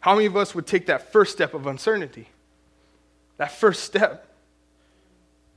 How 0.00 0.14
many 0.14 0.24
of 0.24 0.34
us 0.34 0.54
would 0.54 0.66
take 0.66 0.86
that 0.86 1.12
first 1.12 1.32
step 1.32 1.52
of 1.52 1.66
uncertainty? 1.66 2.30
That 3.36 3.52
first 3.52 3.84
step. 3.84 4.34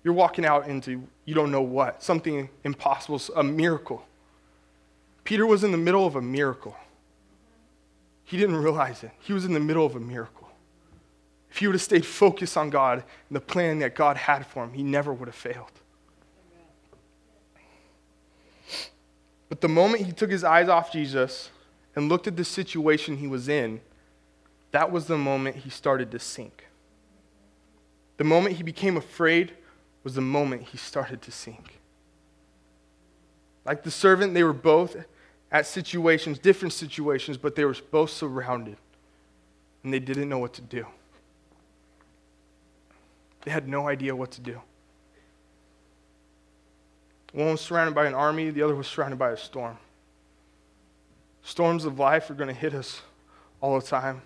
You're 0.04 0.14
walking 0.14 0.46
out 0.46 0.68
into 0.68 1.08
you 1.24 1.34
don't 1.34 1.50
know 1.50 1.62
what, 1.62 2.04
something 2.04 2.50
impossible, 2.66 3.22
a 3.38 3.44
miracle. 3.44 4.04
Peter 5.24 5.48
was 5.48 5.64
in 5.64 5.72
the 5.72 5.78
middle 5.78 6.06
of 6.06 6.18
a 6.18 6.22
miracle. 6.22 6.76
He 8.26 8.36
didn't 8.36 8.58
realize 8.58 9.02
it. 9.02 9.12
He 9.22 9.32
was 9.32 9.46
in 9.46 9.54
the 9.54 9.62
middle 9.62 9.86
of 9.86 9.96
a 9.96 10.00
miracle. 10.02 10.50
If 11.50 11.60
he 11.60 11.68
would 11.68 11.76
have 11.76 11.82
stayed 11.82 12.06
focused 12.06 12.58
on 12.58 12.70
God 12.70 12.98
and 13.30 13.36
the 13.36 13.40
plan 13.40 13.80
that 13.80 13.96
God 13.96 14.18
had 14.18 14.46
for 14.46 14.66
him, 14.66 14.74
he 14.74 14.84
never 14.84 15.14
would 15.14 15.30
have 15.30 15.36
failed. 15.36 15.72
But 19.62 19.68
the 19.68 19.74
moment 19.76 20.08
he 20.08 20.12
took 20.12 20.32
his 20.32 20.44
eyes 20.44 20.68
off 20.68 20.92
Jesus 20.92 21.52
and 21.96 22.10
looked 22.10 22.26
at 22.26 22.36
the 22.36 22.44
situation 22.44 23.18
he 23.18 23.28
was 23.28 23.48
in, 23.48 23.80
that 24.72 24.92
was 24.92 25.06
the 25.06 25.20
moment 25.20 25.58
he 25.58 25.70
started 25.70 26.10
to 26.12 26.20
sink. 26.20 26.66
The 28.18 28.24
moment 28.24 28.56
he 28.56 28.64
became 28.64 28.98
afraid 28.98 29.54
was 30.04 30.16
the 30.16 30.22
moment 30.22 30.64
he 30.64 30.78
started 30.78 31.22
to 31.22 31.32
sink. 31.32 31.80
Like 33.64 33.84
the 33.84 33.92
servant, 33.92 34.34
they 34.34 34.44
were 34.44 34.52
both 34.52 34.96
at 35.52 35.68
situations, 35.68 36.40
different 36.40 36.74
situations, 36.74 37.38
but 37.38 37.56
they 37.56 37.64
were 37.64 37.76
both 37.92 38.10
surrounded. 38.10 38.78
And 39.84 39.94
they 39.94 40.00
didn't 40.00 40.28
know 40.28 40.40
what 40.40 40.54
to 40.54 40.62
do. 40.64 40.88
They 43.44 43.52
had 43.52 43.68
no 43.68 43.88
idea 43.88 44.16
what 44.16 44.32
to 44.32 44.42
do. 44.42 44.60
One 47.32 47.52
was 47.52 47.62
surrounded 47.62 47.96
by 47.96 48.06
an 48.08 48.14
army, 48.14 48.50
the 48.50 48.62
other 48.62 48.76
was 48.76 48.88
surrounded 48.88 49.18
by 49.18 49.32
a 49.32 49.38
storm. 49.38 49.78
Storms 51.44 51.86
of 51.86 51.98
life 51.98 52.30
are 52.30 52.34
going 52.34 52.50
to 52.50 52.54
hit 52.54 52.74
us 52.74 53.02
all 53.62 53.80
the 53.80 53.86
time. 53.86 54.22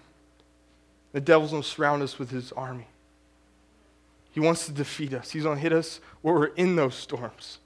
The 1.13 1.21
devil's 1.21 1.51
going 1.51 1.63
to 1.63 1.67
surround 1.67 2.03
us 2.03 2.19
with 2.19 2.31
his 2.31 2.51
army. 2.51 2.87
He 4.31 4.39
wants 4.39 4.65
to 4.65 4.73
defeat 4.73 5.13
us. 5.13 5.31
He's 5.31 5.43
going 5.43 5.55
to 5.55 5.61
hit 5.61 5.71
us 5.71 6.01
where 6.21 6.35
we're 6.35 6.45
in 6.47 6.75
those 6.75 6.95
storms. 6.95 7.59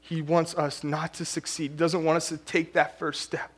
He 0.00 0.20
wants 0.20 0.54
us 0.54 0.84
not 0.84 1.14
to 1.14 1.24
succeed. 1.24 1.70
He 1.70 1.76
doesn't 1.76 2.04
want 2.04 2.16
us 2.16 2.28
to 2.28 2.36
take 2.36 2.74
that 2.74 2.98
first 2.98 3.22
step. 3.22 3.50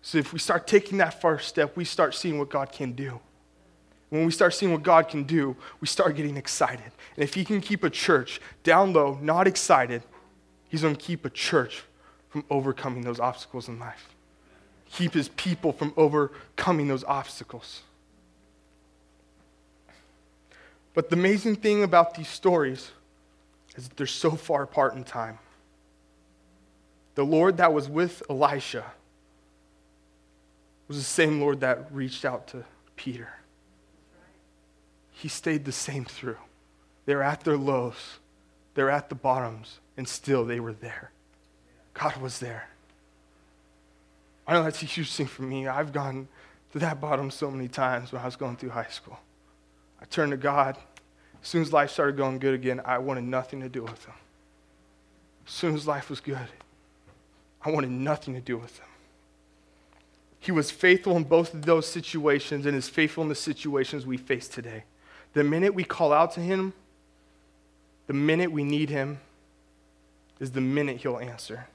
So 0.00 0.18
if 0.18 0.32
we 0.32 0.38
start 0.38 0.66
taking 0.66 0.98
that 0.98 1.20
first 1.20 1.48
step, 1.48 1.76
we 1.76 1.84
start 1.84 2.14
seeing 2.14 2.38
what 2.38 2.48
God 2.48 2.72
can 2.72 2.92
do. 2.92 3.20
When 4.12 4.26
we 4.26 4.30
start 4.30 4.52
seeing 4.52 4.72
what 4.72 4.82
God 4.82 5.08
can 5.08 5.22
do, 5.22 5.56
we 5.80 5.86
start 5.86 6.16
getting 6.16 6.36
excited. 6.36 6.92
And 7.16 7.24
if 7.24 7.32
He 7.32 7.46
can 7.46 7.62
keep 7.62 7.82
a 7.82 7.88
church 7.88 8.42
down 8.62 8.92
low, 8.92 9.18
not 9.22 9.46
excited, 9.46 10.02
He's 10.68 10.82
going 10.82 10.94
to 10.94 11.00
keep 11.00 11.24
a 11.24 11.30
church 11.30 11.84
from 12.28 12.44
overcoming 12.50 13.04
those 13.04 13.18
obstacles 13.18 13.68
in 13.68 13.78
life. 13.78 14.10
Keep 14.90 15.14
His 15.14 15.30
people 15.30 15.72
from 15.72 15.94
overcoming 15.96 16.88
those 16.88 17.04
obstacles. 17.04 17.80
But 20.92 21.08
the 21.08 21.16
amazing 21.16 21.56
thing 21.56 21.82
about 21.82 22.12
these 22.12 22.28
stories 22.28 22.90
is 23.76 23.88
that 23.88 23.96
they're 23.96 24.06
so 24.06 24.32
far 24.32 24.62
apart 24.62 24.94
in 24.94 25.04
time. 25.04 25.38
The 27.14 27.24
Lord 27.24 27.56
that 27.56 27.72
was 27.72 27.88
with 27.88 28.22
Elisha 28.28 28.84
was 30.86 30.98
the 30.98 31.02
same 31.02 31.40
Lord 31.40 31.60
that 31.60 31.90
reached 31.90 32.26
out 32.26 32.46
to 32.48 32.66
Peter. 32.94 33.30
He 35.22 35.28
stayed 35.28 35.64
the 35.64 35.70
same 35.70 36.04
through. 36.04 36.38
They 37.06 37.14
were 37.14 37.22
at 37.22 37.44
their 37.44 37.56
lows, 37.56 38.18
they 38.74 38.82
were 38.82 38.90
at 38.90 39.08
the 39.08 39.14
bottoms, 39.14 39.78
and 39.96 40.08
still 40.08 40.44
they 40.44 40.58
were 40.58 40.72
there. 40.72 41.12
God 41.94 42.16
was 42.16 42.40
there. 42.40 42.68
I 44.48 44.54
know 44.54 44.64
that's 44.64 44.82
a 44.82 44.86
huge 44.86 45.14
thing 45.14 45.26
for 45.26 45.42
me. 45.42 45.68
I've 45.68 45.92
gone 45.92 46.26
to 46.72 46.80
that 46.80 47.00
bottom 47.00 47.30
so 47.30 47.52
many 47.52 47.68
times 47.68 48.10
when 48.10 48.20
I 48.20 48.24
was 48.24 48.34
going 48.34 48.56
through 48.56 48.70
high 48.70 48.90
school. 48.90 49.16
I 50.00 50.06
turned 50.06 50.32
to 50.32 50.36
God. 50.36 50.76
As 51.40 51.46
soon 51.46 51.62
as 51.62 51.72
life 51.72 51.92
started 51.92 52.16
going 52.16 52.40
good 52.40 52.54
again, 52.54 52.80
I 52.84 52.98
wanted 52.98 53.22
nothing 53.22 53.60
to 53.60 53.68
do 53.68 53.82
with 53.82 54.04
Him. 54.04 54.14
As 55.46 55.52
soon 55.52 55.76
as 55.76 55.86
life 55.86 56.10
was 56.10 56.18
good, 56.18 56.48
I 57.64 57.70
wanted 57.70 57.90
nothing 57.90 58.34
to 58.34 58.40
do 58.40 58.58
with 58.58 58.76
Him. 58.76 58.88
He 60.40 60.50
was 60.50 60.72
faithful 60.72 61.16
in 61.16 61.22
both 61.22 61.54
of 61.54 61.64
those 61.64 61.86
situations 61.86 62.66
and 62.66 62.76
is 62.76 62.88
faithful 62.88 63.22
in 63.22 63.28
the 63.28 63.36
situations 63.36 64.04
we 64.04 64.16
face 64.16 64.48
today. 64.48 64.82
The 65.34 65.44
minute 65.44 65.74
we 65.74 65.84
call 65.84 66.12
out 66.12 66.32
to 66.32 66.40
Him, 66.40 66.72
the 68.06 68.12
minute 68.12 68.52
we 68.52 68.64
need 68.64 68.90
Him, 68.90 69.18
is 70.40 70.50
the 70.52 70.60
minute 70.60 70.98
He'll 70.98 71.18
answer, 71.18 71.66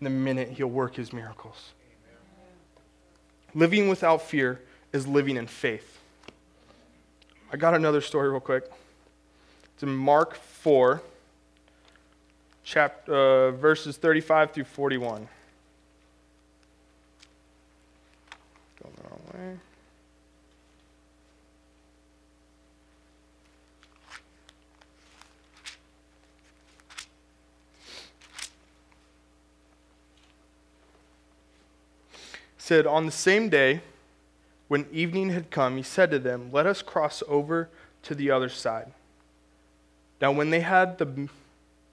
the 0.00 0.10
minute 0.10 0.50
He'll 0.50 0.66
work 0.68 0.96
His 0.96 1.12
miracles. 1.12 1.72
Living 3.54 3.88
without 3.88 4.22
fear 4.22 4.60
is 4.92 5.06
living 5.06 5.36
in 5.36 5.46
faith. 5.46 6.00
I 7.52 7.56
got 7.56 7.74
another 7.74 8.00
story 8.00 8.28
real 8.28 8.40
quick. 8.40 8.70
It's 9.74 9.82
in 9.82 9.94
Mark 9.94 10.34
4, 10.34 11.02
chapter, 12.64 13.14
uh, 13.14 13.50
verses 13.52 13.96
35 13.96 14.52
through 14.52 14.64
41. 14.64 15.28
Going 18.82 18.94
the 18.96 19.02
wrong 19.08 19.20
way. 19.34 19.58
Said, 32.66 32.84
On 32.84 33.06
the 33.06 33.12
same 33.12 33.48
day, 33.48 33.80
when 34.66 34.86
evening 34.90 35.30
had 35.30 35.52
come, 35.52 35.76
he 35.76 35.84
said 35.84 36.10
to 36.10 36.18
them, 36.18 36.50
Let 36.50 36.66
us 36.66 36.82
cross 36.82 37.22
over 37.28 37.68
to 38.02 38.12
the 38.12 38.32
other 38.32 38.48
side. 38.48 38.92
Now, 40.20 40.32
when 40.32 40.50
they 40.50 40.60
had, 40.60 40.98
the, 40.98 41.28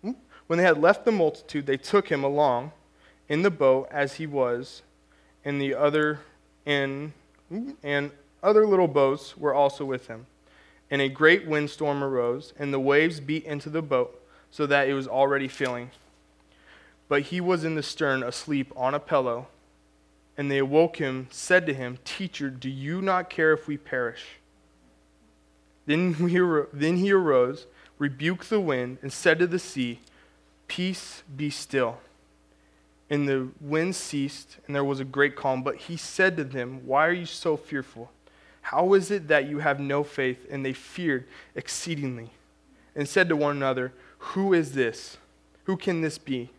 hmm, 0.02 0.12
when 0.48 0.58
they 0.58 0.64
had 0.64 0.80
left 0.80 1.06
the 1.06 1.12
multitude, 1.12 1.68
they 1.68 1.78
took 1.78 2.08
him 2.10 2.24
along 2.24 2.72
in 3.30 3.44
the 3.44 3.52
boat 3.52 3.88
as 3.92 4.16
he 4.16 4.26
was, 4.26 4.82
and 5.46 5.62
the 5.62 5.76
other 5.76 6.22
and, 6.66 7.14
hmm, 7.50 7.72
and 7.84 8.10
other 8.42 8.66
little 8.66 8.88
boats 8.88 9.38
were 9.38 9.54
also 9.54 9.86
with 9.86 10.08
him. 10.08 10.26
And 10.90 11.04
a 11.04 11.10
great 11.10 11.46
windstorm 11.46 12.04
arose, 12.04 12.52
and 12.58 12.74
the 12.74 12.80
waves 12.80 13.20
beat 13.20 13.44
into 13.44 13.70
the 13.70 13.84
boat, 13.84 14.20
so 14.50 14.66
that 14.66 14.88
it 14.88 14.96
was 14.96 15.08
already 15.08 15.48
filling. 15.48 15.92
But 17.08 17.24
he 17.24 17.42
was 17.42 17.64
in 17.64 17.76
the 17.76 17.84
stern, 17.84 18.24
asleep 18.24 18.74
on 18.76 18.96
a 18.96 19.00
pillow. 19.00 19.50
And 20.38 20.50
they 20.50 20.58
awoke 20.58 20.98
him, 20.98 21.28
said 21.30 21.66
to 21.68 21.74
him, 21.74 22.00
Teacher, 22.04 22.50
do 22.50 22.70
you 22.70 23.02
not 23.02 23.30
care 23.30 23.54
if 23.54 23.68
we 23.68 23.78
perish? 23.78 24.24
Then, 25.86 26.16
then 26.74 26.98
he 26.98 27.12
arose, 27.12 27.68
rebuked 28.00 28.50
the 28.50 28.60
wind, 28.60 28.98
and 29.02 29.12
said 29.12 29.40
to 29.40 29.48
the 29.48 29.60
sea, 29.60 30.00
Peace, 30.68 31.24
be 31.36 31.50
still. 31.50 32.00
And 33.10 33.28
the 33.28 33.50
wind 33.62 33.96
ceased, 33.96 34.58
and 34.66 34.76
there 34.76 34.84
was 34.84 35.00
a 35.00 35.06
great 35.06 35.36
calm. 35.36 35.62
But 35.62 35.76
he 35.76 35.98
said 35.98 36.36
to 36.38 36.44
them, 36.44 36.82
Why 36.86 37.06
are 37.08 37.14
you 37.14 37.26
so 37.26 37.56
fearful? 37.58 38.12
How 38.62 38.94
is 38.94 39.12
it 39.12 39.28
that 39.28 39.48
you 39.48 39.60
have 39.60 39.80
no 39.80 40.04
faith? 40.04 40.48
And 40.50 40.66
they 40.66 40.74
feared 40.74 41.26
exceedingly, 41.54 42.32
and 42.96 43.08
said 43.08 43.30
to 43.30 43.36
one 43.36 43.58
another, 43.58 43.94
Who 44.18 44.54
is 44.54 44.72
this? 44.72 45.18
Who 45.66 45.78
can 45.78 46.02
this 46.02 46.18
be? 46.18 46.50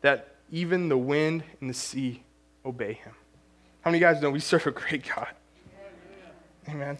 That 0.00 0.34
even 0.50 0.88
the 0.88 0.98
wind 0.98 1.44
and 1.60 1.70
the 1.70 1.74
sea 1.74 2.22
obey 2.64 2.94
him. 2.94 3.12
How 3.82 3.90
many 3.90 4.00
guys 4.00 4.20
know 4.22 4.30
we 4.30 4.40
serve 4.40 4.66
a 4.66 4.70
great 4.70 5.08
God? 5.14 5.28
Amen. 6.68 6.98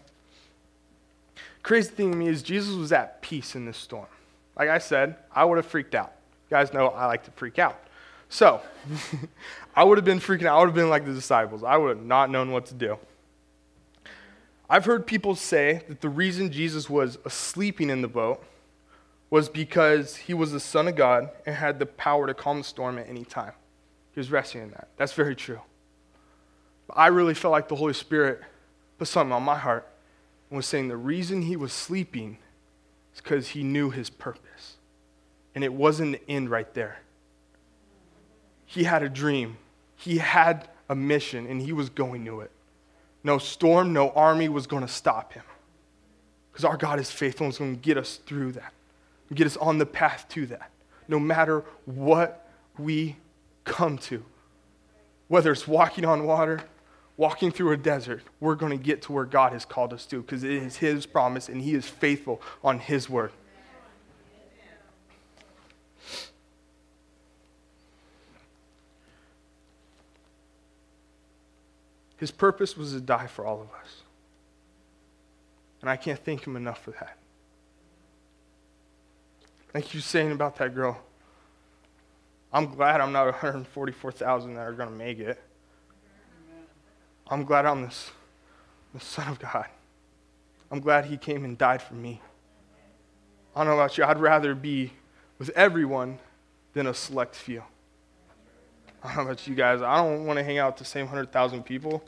Crazy 1.61 1.89
thing 1.89 2.11
to 2.11 2.17
me 2.17 2.27
is 2.27 2.43
Jesus 2.43 2.75
was 2.75 2.91
at 2.91 3.21
peace 3.21 3.55
in 3.55 3.65
this 3.65 3.77
storm. 3.77 4.07
Like 4.57 4.69
I 4.69 4.77
said, 4.77 5.15
I 5.33 5.45
would 5.45 5.57
have 5.57 5.65
freaked 5.65 5.95
out. 5.95 6.13
You 6.49 6.57
guys 6.57 6.73
know 6.73 6.87
I 6.87 7.05
like 7.05 7.23
to 7.23 7.31
freak 7.31 7.57
out. 7.57 7.79
So, 8.27 8.61
I 9.75 9.83
would 9.83 9.97
have 9.97 10.05
been 10.05 10.19
freaking 10.19 10.45
out. 10.45 10.57
I 10.57 10.59
would 10.59 10.67
have 10.67 10.75
been 10.75 10.89
like 10.89 11.05
the 11.05 11.13
disciples. 11.13 11.63
I 11.63 11.77
would 11.77 11.97
have 11.97 12.05
not 12.05 12.29
known 12.29 12.51
what 12.51 12.65
to 12.67 12.73
do. 12.73 12.97
I've 14.69 14.85
heard 14.85 15.05
people 15.05 15.35
say 15.35 15.83
that 15.87 16.01
the 16.01 16.09
reason 16.09 16.51
Jesus 16.51 16.89
was 16.89 17.17
sleeping 17.27 17.89
in 17.89 18.01
the 18.01 18.07
boat 18.07 18.43
was 19.29 19.49
because 19.49 20.15
he 20.15 20.33
was 20.33 20.51
the 20.51 20.59
Son 20.59 20.87
of 20.87 20.95
God 20.95 21.29
and 21.45 21.55
had 21.55 21.79
the 21.79 21.85
power 21.85 22.27
to 22.27 22.33
calm 22.33 22.59
the 22.59 22.63
storm 22.63 22.97
at 22.97 23.07
any 23.07 23.23
time. 23.23 23.53
He 24.13 24.19
was 24.19 24.31
resting 24.31 24.61
in 24.61 24.71
that. 24.71 24.89
That's 24.97 25.13
very 25.13 25.35
true. 25.35 25.59
But 26.87 26.97
I 26.97 27.07
really 27.07 27.33
felt 27.33 27.51
like 27.51 27.67
the 27.67 27.75
Holy 27.75 27.93
Spirit 27.93 28.41
put 28.97 29.07
something 29.07 29.33
on 29.33 29.43
my 29.43 29.57
heart 29.57 29.87
and 30.49 30.57
was 30.57 30.65
saying 30.65 30.87
the 30.87 30.97
reason 30.97 31.41
he 31.41 31.55
was 31.55 31.73
sleeping 31.73 32.37
is 33.13 33.21
because 33.21 33.49
he 33.49 33.63
knew 33.63 33.89
his 33.89 34.09
purpose. 34.09 34.77
And 35.55 35.63
it 35.63 35.73
wasn't 35.73 36.13
the 36.13 36.31
end 36.31 36.49
right 36.49 36.71
there. 36.73 36.99
He 38.65 38.83
had 38.83 39.03
a 39.03 39.09
dream, 39.09 39.57
he 39.95 40.17
had 40.17 40.67
a 40.89 40.95
mission, 40.95 41.45
and 41.47 41.61
he 41.61 41.73
was 41.73 41.89
going 41.89 42.25
to 42.25 42.41
it. 42.41 42.51
No 43.23 43.37
storm, 43.37 43.93
no 43.93 44.09
army 44.11 44.49
was 44.49 44.67
going 44.67 44.81
to 44.81 44.91
stop 44.91 45.33
him. 45.33 45.43
Because 46.51 46.65
our 46.65 46.77
God 46.77 46.99
is 46.99 47.09
faithful 47.09 47.45
and 47.45 47.53
is 47.53 47.57
going 47.57 47.75
to 47.75 47.81
get 47.81 47.97
us 47.97 48.17
through 48.17 48.53
that, 48.53 48.73
get 49.33 49.47
us 49.47 49.57
on 49.57 49.77
the 49.77 49.85
path 49.85 50.25
to 50.29 50.45
that, 50.47 50.69
no 51.07 51.19
matter 51.19 51.63
what 51.85 52.47
we 52.77 53.15
come 53.63 53.97
to. 53.99 54.23
Whether 55.27 55.51
it's 55.51 55.67
walking 55.67 56.05
on 56.05 56.25
water, 56.25 56.61
walking 57.17 57.51
through 57.51 57.71
a 57.71 57.77
desert, 57.77 58.23
we're 58.39 58.55
going 58.55 58.77
to 58.77 58.83
get 58.83 59.01
to 59.03 59.11
where 59.11 59.25
God 59.25 59.53
has 59.53 59.65
called 59.65 59.93
us 59.93 60.05
to 60.07 60.21
because 60.21 60.43
it 60.43 60.51
is 60.51 60.77
His 60.77 61.05
promise 61.05 61.49
and 61.49 61.61
He 61.61 61.73
is 61.73 61.87
faithful 61.87 62.41
on 62.63 62.79
His 62.79 63.09
word. 63.09 63.31
His 72.17 72.31
purpose 72.31 72.77
was 72.77 72.93
to 72.93 73.01
die 73.01 73.27
for 73.27 73.45
all 73.45 73.61
of 73.61 73.67
us. 73.81 74.03
And 75.81 75.89
I 75.89 75.97
can't 75.97 76.17
thank 76.17 76.47
Him 76.47 76.55
enough 76.55 76.81
for 76.81 76.91
that. 76.91 77.17
Like 79.73 79.93
you 79.93 79.99
saying 79.99 80.31
about 80.31 80.55
that 80.57 80.73
girl. 80.73 81.01
I'm 82.53 82.67
glad 82.67 83.01
I'm 83.01 83.11
not 83.11 83.25
144,000 83.43 84.53
that 84.53 84.61
are 84.61 84.73
going 84.73 84.89
to 84.89 84.95
make 84.95 85.19
it. 85.19 85.41
I'm 87.27 87.43
glad 87.43 87.65
I'm 87.65 87.81
this, 87.81 88.11
the 88.93 88.99
Son 88.99 89.27
of 89.27 89.39
God. 89.39 89.65
I'm 90.69 90.79
glad 90.79 91.05
He 91.05 91.17
came 91.17 91.45
and 91.45 91.57
died 91.57 91.81
for 91.81 91.95
me. 91.95 92.21
I 93.55 93.59
don't 93.59 93.67
know 93.67 93.79
about 93.79 93.97
you, 93.97 94.03
I'd 94.03 94.19
rather 94.19 94.53
be 94.53 94.93
with 95.39 95.49
everyone 95.49 96.19
than 96.73 96.87
a 96.87 96.93
select 96.93 97.35
few. 97.35 97.63
I 99.03 99.07
don't 99.07 99.17
know 99.17 99.31
about 99.31 99.47
you 99.47 99.55
guys. 99.55 99.81
I 99.81 99.97
don't 99.97 100.25
want 100.25 100.37
to 100.37 100.43
hang 100.43 100.59
out 100.59 100.73
with 100.73 100.79
the 100.79 100.85
same 100.85 101.05
100,000 101.05 101.63
people. 101.63 102.03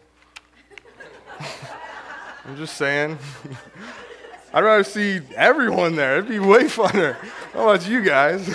I'm 2.46 2.56
just 2.56 2.78
saying. 2.78 3.18
I'd 4.54 4.64
rather 4.64 4.84
see 4.84 5.22
everyone 5.36 5.96
there. 5.96 6.20
It'd 6.20 6.30
be 6.30 6.40
way 6.40 6.64
funner. 6.64 7.16
How 7.54 7.70
about 7.70 7.88
you 7.88 8.02
guys? 8.02 8.48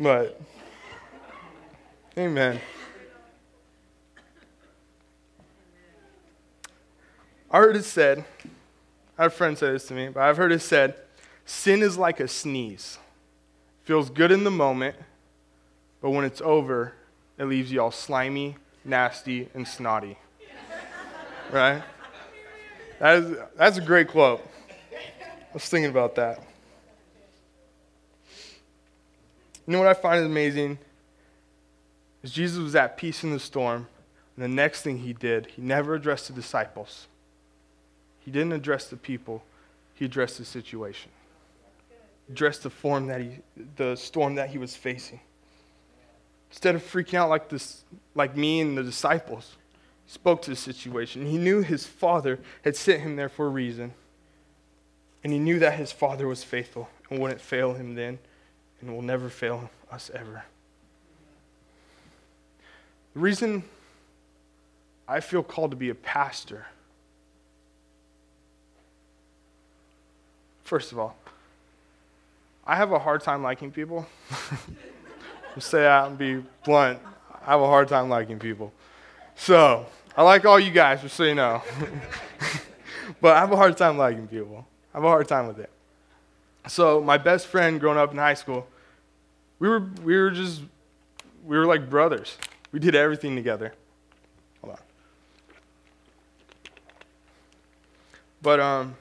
But, 0.00 0.40
amen. 2.16 2.58
I 7.50 7.58
heard 7.58 7.76
it 7.76 7.84
said, 7.84 8.24
I 9.18 9.26
a 9.26 9.30
friend 9.30 9.58
say 9.58 9.72
this 9.72 9.86
to 9.88 9.94
me, 9.94 10.08
but 10.08 10.22
I've 10.22 10.38
heard 10.38 10.52
it 10.52 10.62
said, 10.62 10.94
sin 11.44 11.82
is 11.82 11.98
like 11.98 12.20
a 12.20 12.28
sneeze. 12.28 12.98
Feels 13.84 14.08
good 14.08 14.32
in 14.32 14.44
the 14.44 14.50
moment, 14.50 14.96
but 16.00 16.10
when 16.10 16.24
it's 16.24 16.40
over, 16.40 16.94
it 17.36 17.44
leaves 17.44 17.70
you 17.70 17.82
all 17.82 17.90
slimy, 17.90 18.56
nasty, 18.84 19.48
and 19.52 19.66
snotty. 19.66 20.16
right? 21.50 21.82
That 23.00 23.18
is, 23.18 23.36
that's 23.56 23.76
a 23.76 23.82
great 23.82 24.08
quote. 24.08 24.40
I 24.92 25.54
was 25.54 25.64
thinking 25.64 25.90
about 25.90 26.14
that. 26.14 26.49
You 29.70 29.76
know 29.76 29.82
what 29.84 29.96
I 29.96 30.00
find 30.00 30.26
amazing? 30.26 30.78
Is 32.24 32.32
Jesus 32.32 32.58
was 32.58 32.74
at 32.74 32.96
peace 32.96 33.22
in 33.22 33.30
the 33.30 33.38
storm, 33.38 33.86
and 34.34 34.44
the 34.44 34.48
next 34.48 34.82
thing 34.82 34.98
he 34.98 35.12
did, 35.12 35.46
he 35.46 35.62
never 35.62 35.94
addressed 35.94 36.26
the 36.26 36.32
disciples. 36.32 37.06
He 38.18 38.32
didn't 38.32 38.50
address 38.50 38.86
the 38.86 38.96
people, 38.96 39.44
he 39.94 40.06
addressed 40.06 40.38
the 40.38 40.44
situation. 40.44 41.12
Addressed 42.28 42.64
the 42.64 42.70
form 42.70 43.06
that 43.06 43.20
he 43.20 43.30
the 43.76 43.94
storm 43.94 44.34
that 44.34 44.48
he 44.48 44.58
was 44.58 44.74
facing. 44.74 45.20
Instead 46.50 46.74
of 46.74 46.82
freaking 46.82 47.14
out 47.14 47.28
like 47.28 47.48
this 47.48 47.84
like 48.16 48.36
me 48.36 48.58
and 48.58 48.76
the 48.76 48.82
disciples, 48.82 49.56
he 50.04 50.10
spoke 50.10 50.42
to 50.42 50.50
the 50.50 50.56
situation. 50.56 51.26
He 51.26 51.38
knew 51.38 51.60
his 51.60 51.86
father 51.86 52.40
had 52.64 52.74
sent 52.74 53.02
him 53.02 53.14
there 53.14 53.28
for 53.28 53.46
a 53.46 53.50
reason. 53.50 53.94
And 55.22 55.32
he 55.32 55.38
knew 55.38 55.60
that 55.60 55.74
his 55.74 55.92
father 55.92 56.26
was 56.26 56.42
faithful 56.42 56.88
and 57.08 57.20
wouldn't 57.20 57.40
fail 57.40 57.74
him 57.74 57.94
then 57.94 58.18
and 58.80 58.94
will 58.94 59.02
never 59.02 59.28
fail 59.28 59.70
us 59.90 60.10
ever. 60.14 60.44
The 63.14 63.20
reason 63.20 63.64
I 65.08 65.20
feel 65.20 65.42
called 65.42 65.72
to 65.72 65.76
be 65.76 65.90
a 65.90 65.94
pastor 65.94 66.66
First 70.70 70.92
of 70.92 71.00
all, 71.00 71.16
I 72.64 72.76
have 72.76 72.92
a 72.92 72.98
hard 73.00 73.22
time 73.22 73.42
liking 73.42 73.72
people. 73.72 74.06
to 75.54 75.60
say 75.60 75.80
that 75.80 76.06
and 76.06 76.16
be 76.16 76.44
blunt, 76.64 77.00
I 77.44 77.50
have 77.50 77.60
a 77.60 77.66
hard 77.66 77.88
time 77.88 78.08
liking 78.08 78.38
people. 78.38 78.72
So, 79.34 79.84
I 80.16 80.22
like 80.22 80.44
all 80.44 80.60
you 80.60 80.70
guys, 80.70 81.02
just 81.02 81.16
so 81.16 81.24
you 81.24 81.34
know. 81.34 81.60
but 83.20 83.36
I 83.36 83.40
have 83.40 83.50
a 83.50 83.56
hard 83.56 83.76
time 83.76 83.98
liking 83.98 84.28
people. 84.28 84.64
I 84.94 84.98
have 84.98 85.04
a 85.04 85.08
hard 85.08 85.26
time 85.26 85.48
with 85.48 85.58
it. 85.58 85.70
So, 86.68 87.00
my 87.00 87.18
best 87.18 87.46
friend 87.46 87.80
growing 87.80 87.98
up 87.98 88.12
in 88.12 88.18
high 88.18 88.34
school, 88.34 88.66
we 89.58 89.68
were, 89.68 89.90
we 90.02 90.16
were 90.16 90.30
just, 90.30 90.62
we 91.44 91.56
were 91.56 91.66
like 91.66 91.88
brothers. 91.88 92.36
We 92.72 92.78
did 92.78 92.94
everything 92.94 93.34
together. 93.34 93.74
Hold 94.62 94.74
on. 94.74 94.82
But, 98.42 98.60
um, 98.60 98.96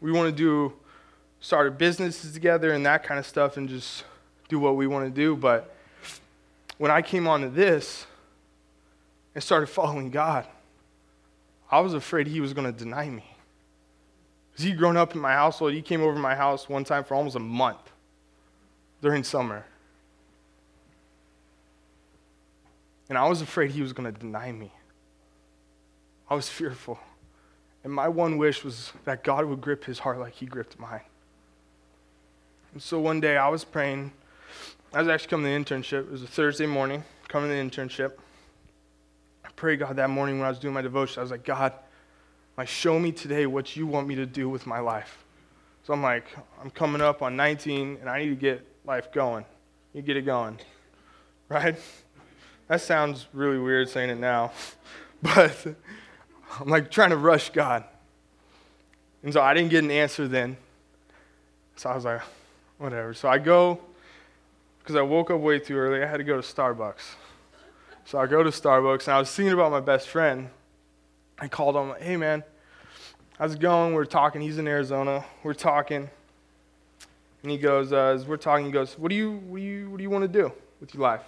we 0.00 0.12
want 0.12 0.28
to 0.28 0.36
do 0.36 0.72
start 1.40 1.78
businesses 1.78 2.32
together 2.32 2.72
and 2.72 2.84
that 2.84 3.02
kind 3.02 3.18
of 3.18 3.26
stuff 3.26 3.56
and 3.56 3.68
just 3.68 4.04
do 4.48 4.58
what 4.58 4.76
we 4.76 4.86
want 4.86 5.04
to 5.04 5.10
do. 5.10 5.36
But 5.36 5.74
when 6.78 6.90
I 6.90 7.02
came 7.02 7.26
onto 7.26 7.48
this 7.48 8.06
and 9.34 9.42
started 9.42 9.68
following 9.68 10.10
God, 10.10 10.46
I 11.70 11.80
was 11.80 11.94
afraid 11.94 12.26
he 12.26 12.40
was 12.40 12.52
going 12.52 12.72
to 12.72 12.76
deny 12.76 13.08
me. 13.08 13.24
He'd 14.58 14.78
grown 14.78 14.96
up 14.96 15.14
in 15.14 15.20
my 15.20 15.32
household. 15.32 15.72
He 15.72 15.82
came 15.82 16.00
over 16.02 16.14
to 16.14 16.18
my 16.18 16.34
house 16.34 16.68
one 16.68 16.84
time 16.84 17.04
for 17.04 17.14
almost 17.14 17.36
a 17.36 17.40
month 17.40 17.92
during 19.02 19.22
summer. 19.22 19.64
And 23.08 23.18
I 23.18 23.28
was 23.28 23.42
afraid 23.42 23.70
he 23.70 23.82
was 23.82 23.92
going 23.92 24.12
to 24.12 24.18
deny 24.18 24.50
me. 24.50 24.72
I 26.28 26.34
was 26.34 26.48
fearful. 26.48 26.98
And 27.84 27.92
my 27.92 28.08
one 28.08 28.36
wish 28.36 28.64
was 28.64 28.92
that 29.04 29.22
God 29.22 29.44
would 29.44 29.60
grip 29.60 29.84
his 29.84 30.00
heart 30.00 30.18
like 30.18 30.34
he 30.34 30.46
gripped 30.46 30.78
mine. 30.78 31.02
And 32.72 32.82
so 32.82 32.98
one 32.98 33.20
day 33.20 33.36
I 33.36 33.48
was 33.48 33.64
praying. 33.64 34.12
I 34.92 34.98
was 34.98 35.08
actually 35.08 35.28
coming 35.28 35.64
to 35.64 35.70
the 35.70 35.74
internship. 35.74 36.00
It 36.00 36.10
was 36.10 36.22
a 36.22 36.26
Thursday 36.26 36.66
morning, 36.66 37.04
coming 37.28 37.50
to 37.50 37.54
the 37.54 37.62
internship. 37.62 38.12
I 39.44 39.50
prayed 39.50 39.80
God 39.80 39.96
that 39.96 40.10
morning 40.10 40.38
when 40.38 40.46
I 40.46 40.48
was 40.48 40.58
doing 40.58 40.74
my 40.74 40.82
devotion. 40.82 41.20
I 41.20 41.22
was 41.22 41.30
like, 41.30 41.44
God, 41.44 41.74
like, 42.56 42.68
show 42.68 42.98
me 42.98 43.12
today 43.12 43.46
what 43.46 43.76
you 43.76 43.86
want 43.86 44.08
me 44.08 44.14
to 44.14 44.26
do 44.26 44.48
with 44.48 44.66
my 44.66 44.78
life. 44.78 45.24
So 45.84 45.92
I'm 45.92 46.02
like, 46.02 46.24
I'm 46.62 46.70
coming 46.70 47.00
up 47.00 47.22
on 47.22 47.36
19 47.36 47.98
and 48.00 48.10
I 48.10 48.18
need 48.18 48.30
to 48.30 48.34
get 48.34 48.66
life 48.84 49.12
going. 49.12 49.44
You 49.92 50.02
get 50.02 50.16
it 50.16 50.22
going. 50.22 50.58
Right? 51.48 51.76
That 52.68 52.80
sounds 52.80 53.26
really 53.32 53.58
weird 53.58 53.88
saying 53.88 54.10
it 54.10 54.18
now. 54.18 54.52
But 55.22 55.66
I'm 56.60 56.68
like 56.68 56.90
trying 56.90 57.10
to 57.10 57.16
rush 57.16 57.50
God. 57.50 57.84
And 59.22 59.32
so 59.32 59.40
I 59.40 59.54
didn't 59.54 59.70
get 59.70 59.82
an 59.82 59.90
answer 59.90 60.28
then. 60.28 60.56
So 61.76 61.90
I 61.90 61.94
was 61.94 62.04
like, 62.04 62.20
whatever. 62.78 63.14
So 63.14 63.28
I 63.28 63.38
go, 63.38 63.80
because 64.78 64.96
I 64.96 65.02
woke 65.02 65.30
up 65.30 65.40
way 65.40 65.58
too 65.58 65.76
early, 65.76 66.02
I 66.02 66.06
had 66.06 66.18
to 66.18 66.24
go 66.24 66.40
to 66.40 66.42
Starbucks. 66.42 67.14
So 68.04 68.18
I 68.18 68.26
go 68.26 68.42
to 68.42 68.50
Starbucks, 68.50 69.08
and 69.08 69.14
I 69.14 69.18
was 69.18 69.30
thinking 69.30 69.52
about 69.52 69.72
my 69.72 69.80
best 69.80 70.08
friend. 70.08 70.50
I 71.38 71.48
called 71.48 71.76
him, 71.76 71.94
hey 72.00 72.16
man, 72.16 72.42
how's 73.38 73.54
it 73.54 73.60
going? 73.60 73.94
We're 73.94 74.04
talking. 74.04 74.40
He's 74.40 74.58
in 74.58 74.66
Arizona. 74.66 75.24
We're 75.42 75.54
talking. 75.54 76.08
And 77.42 77.50
he 77.50 77.58
goes, 77.58 77.92
uh, 77.92 78.14
as 78.14 78.26
we're 78.26 78.38
talking, 78.38 78.66
he 78.66 78.72
goes, 78.72 78.98
what 78.98 79.10
do 79.10 79.14
you, 79.14 79.32
what 79.32 79.58
do 79.58 79.62
you, 79.62 79.90
what 79.90 79.98
do 79.98 80.02
you 80.02 80.10
want 80.10 80.22
to 80.22 80.28
do 80.28 80.50
with 80.80 80.94
your 80.94 81.02
life? 81.02 81.22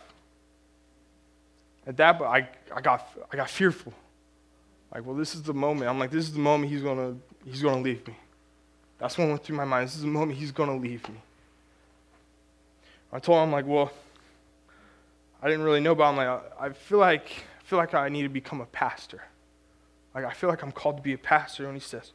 At 1.87 1.97
that, 1.99 2.21
I, 2.21 2.49
I, 2.75 2.81
got, 2.81 3.07
I 3.33 3.37
got 3.37 3.49
fearful. 3.49 3.93
Like, 4.93 5.05
well, 5.07 5.15
this 5.15 5.35
is 5.35 5.43
the 5.43 5.55
moment. 5.55 5.89
I'm 5.89 5.99
like, 5.99 6.11
this 6.11 6.25
is 6.25 6.33
the 6.33 6.39
moment 6.39 6.73
he's 6.73 6.83
gonna 6.83 7.17
he's 7.45 7.63
gonna 7.63 7.81
leave 7.81 8.07
me. 8.07 8.17
That's 8.99 9.17
what 9.17 9.29
went 9.29 9.45
through 9.45 9.57
my 9.57 9.65
mind. 9.65 9.89
This 9.89 9.97
is 9.97 10.03
the 10.03 10.09
moment 10.09 10.39
he's 10.39 10.51
gonna 10.51 10.77
leave 10.77 11.07
me. 11.09 11.17
I 13.13 13.19
told 13.19 13.39
him, 13.39 13.45
I'm 13.45 13.53
like, 13.53 13.67
well, 13.67 13.93
I 15.43 15.49
didn't 15.49 15.65
really 15.65 15.81
know, 15.81 15.95
but 15.95 16.05
I'm 16.05 16.17
like, 16.17 16.43
I 16.59 16.71
feel 16.71 16.99
like 16.99 17.45
I 17.61 17.65
feel 17.65 17.79
like 17.79 17.95
I 17.95 18.09
need 18.09 18.23
to 18.23 18.29
become 18.29 18.61
a 18.61 18.67
pastor. 18.67 19.23
Like, 20.23 20.33
I 20.33 20.35
feel 20.35 20.51
like 20.51 20.63
I'm 20.65 20.73
called 20.73 20.97
to 20.97 21.03
be 21.03 21.13
a 21.13 21.19
pastor. 21.19 21.67
And 21.67 21.75
he 21.75 21.81
says, 21.81 22.13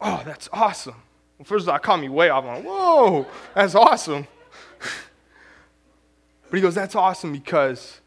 Oh, 0.00 0.22
that's 0.24 0.48
awesome. 0.50 0.94
Well, 1.38 1.44
first 1.44 1.64
of 1.64 1.68
all, 1.68 1.74
I 1.74 1.78
caught 1.78 2.00
me 2.00 2.08
way 2.08 2.30
off. 2.30 2.44
I'm 2.44 2.54
like, 2.56 2.64
Whoa, 2.64 3.26
that's 3.54 3.74
awesome. 3.74 4.26
but 6.50 6.56
he 6.56 6.62
goes, 6.62 6.74
That's 6.74 6.94
awesome 6.94 7.32
because 7.32 8.00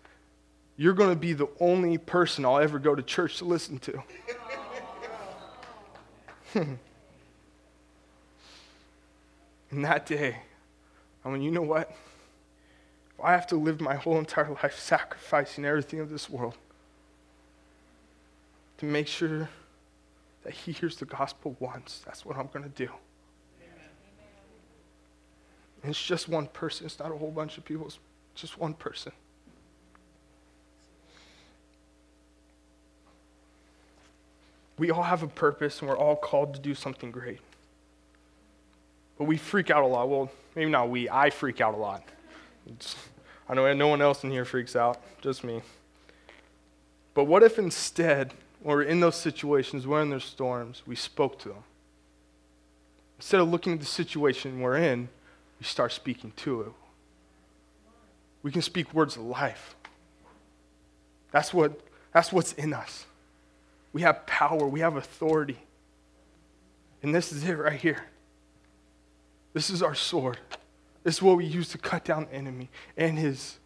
you're 0.76 0.95
going 0.95 1.12
to 1.12 1.15
be 1.15 1.34
the 1.34 1.47
only 1.60 2.00
person 2.00 2.45
I'll 2.45 2.58
ever 2.58 2.80
go 2.80 2.95
to 2.95 3.04
church 3.04 3.38
to 3.38 3.45
listen 3.45 3.78
to. 3.80 4.04
and 9.71 9.86
that 9.86 10.08
day, 10.08 10.38
I 11.23 11.30
mean, 11.30 11.43
you 11.43 11.52
know 11.52 11.62
what? 11.62 11.91
If 11.91 13.23
I 13.23 13.34
have 13.34 13.45
to 13.47 13.56
live 13.56 13.82
my 13.82 13.95
whole 13.97 14.17
entire 14.17 14.50
life 14.63 14.80
sacrificing 14.80 15.63
everything 15.63 16.00
of 16.00 16.10
this 16.10 16.28
world 16.28 16.58
to 18.78 18.86
make 18.86 19.08
sure 19.08 19.50
that 20.44 20.54
he 20.54 20.72
hears 20.72 20.98
the 20.98 21.06
gospel 21.06 21.56
once, 21.60 22.02
that's 22.06 22.26
what 22.26 22.38
I'm 22.38 22.48
going 22.48 22.63
to 22.63 22.70
do. 22.70 22.90
And 25.84 25.92
it's 25.92 26.04
just 26.04 26.28
one 26.28 26.48
person, 26.48 26.86
it's 26.86 27.00
not 27.00 27.12
a 27.12 27.18
whole 27.18 27.32
bunch 27.32 27.58
of 27.58 27.66
people, 27.66 27.86
it's 27.86 28.00
just 28.36 28.58
one 28.60 28.74
person. 28.74 29.12
We 34.78 34.92
all 34.92 35.04
have 35.04 35.24
a 35.24 35.28
purpose 35.28 35.80
and 35.80 35.90
we're 35.90 35.98
all 35.98 36.16
called 36.16 36.54
to 36.54 36.60
do 36.60 36.76
something 36.76 37.10
great. 37.10 37.40
But 39.18 39.24
we 39.26 39.38
freak 39.38 39.72
out 39.72 39.84
a 39.84 39.88
lot. 39.88 40.08
Well, 40.10 40.32
maybe 40.56 40.70
not 40.70 40.90
we, 40.90 41.10
I 41.10 41.32
freak 41.32 41.62
out 41.62 41.74
a 41.74 41.78
lot. 41.78 42.04
It's, 42.68 42.96
I 43.50 43.56
know 43.56 43.72
no 43.74 43.88
one 43.88 44.02
else 44.02 44.24
in 44.24 44.30
here 44.30 44.46
freaks 44.46 44.76
out, 44.76 45.02
just 45.22 45.44
me. 45.44 45.62
But 47.16 47.24
what 47.24 47.42
if 47.42 47.58
instead, 47.58 48.34
when 48.67 48.75
we're 48.75 48.84
in 48.84 48.99
those 48.99 49.15
situations, 49.15 49.88
we're 49.88 50.01
in 50.01 50.10
those 50.10 50.25
storms, 50.25 50.84
we 50.86 50.93
spoke 50.93 51.39
to 51.39 51.47
them? 51.47 51.63
Instead 53.17 53.39
of 53.39 53.47
looking 53.47 53.71
at 53.71 53.80
the 53.80 53.86
situation 53.86 54.60
we're 54.60 54.75
in, 54.75 55.08
we 55.58 55.65
start 55.65 55.93
speaking 55.93 56.34
to 56.36 56.62
it. 56.63 56.71
We 58.43 58.51
can 58.51 58.62
speak 58.62 58.93
words 58.93 59.15
of 59.15 59.23
life. 59.23 59.77
That's, 61.32 61.53
what, 61.53 61.80
that's 62.12 62.34
what's 62.34 62.51
in 62.51 62.73
us. 62.73 63.06
We 63.93 64.01
have 64.01 64.25
power, 64.25 64.67
we 64.67 64.82
have 64.82 64.97
authority. 64.97 65.60
And 67.01 67.15
this 67.15 67.32
is 67.32 67.45
it 67.47 67.53
right 67.53 67.80
here. 67.80 68.03
This 69.53 69.69
is 69.69 69.82
our 69.82 69.95
sword. 69.95 70.39
This 71.06 71.15
is 71.15 71.21
what 71.21 71.38
we 71.38 71.45
use 71.45 71.69
to 71.69 71.77
cut 71.77 72.03
down 72.03 72.25
the 72.25 72.36
enemy 72.36 72.67
and 72.97 73.17
his 73.17 73.60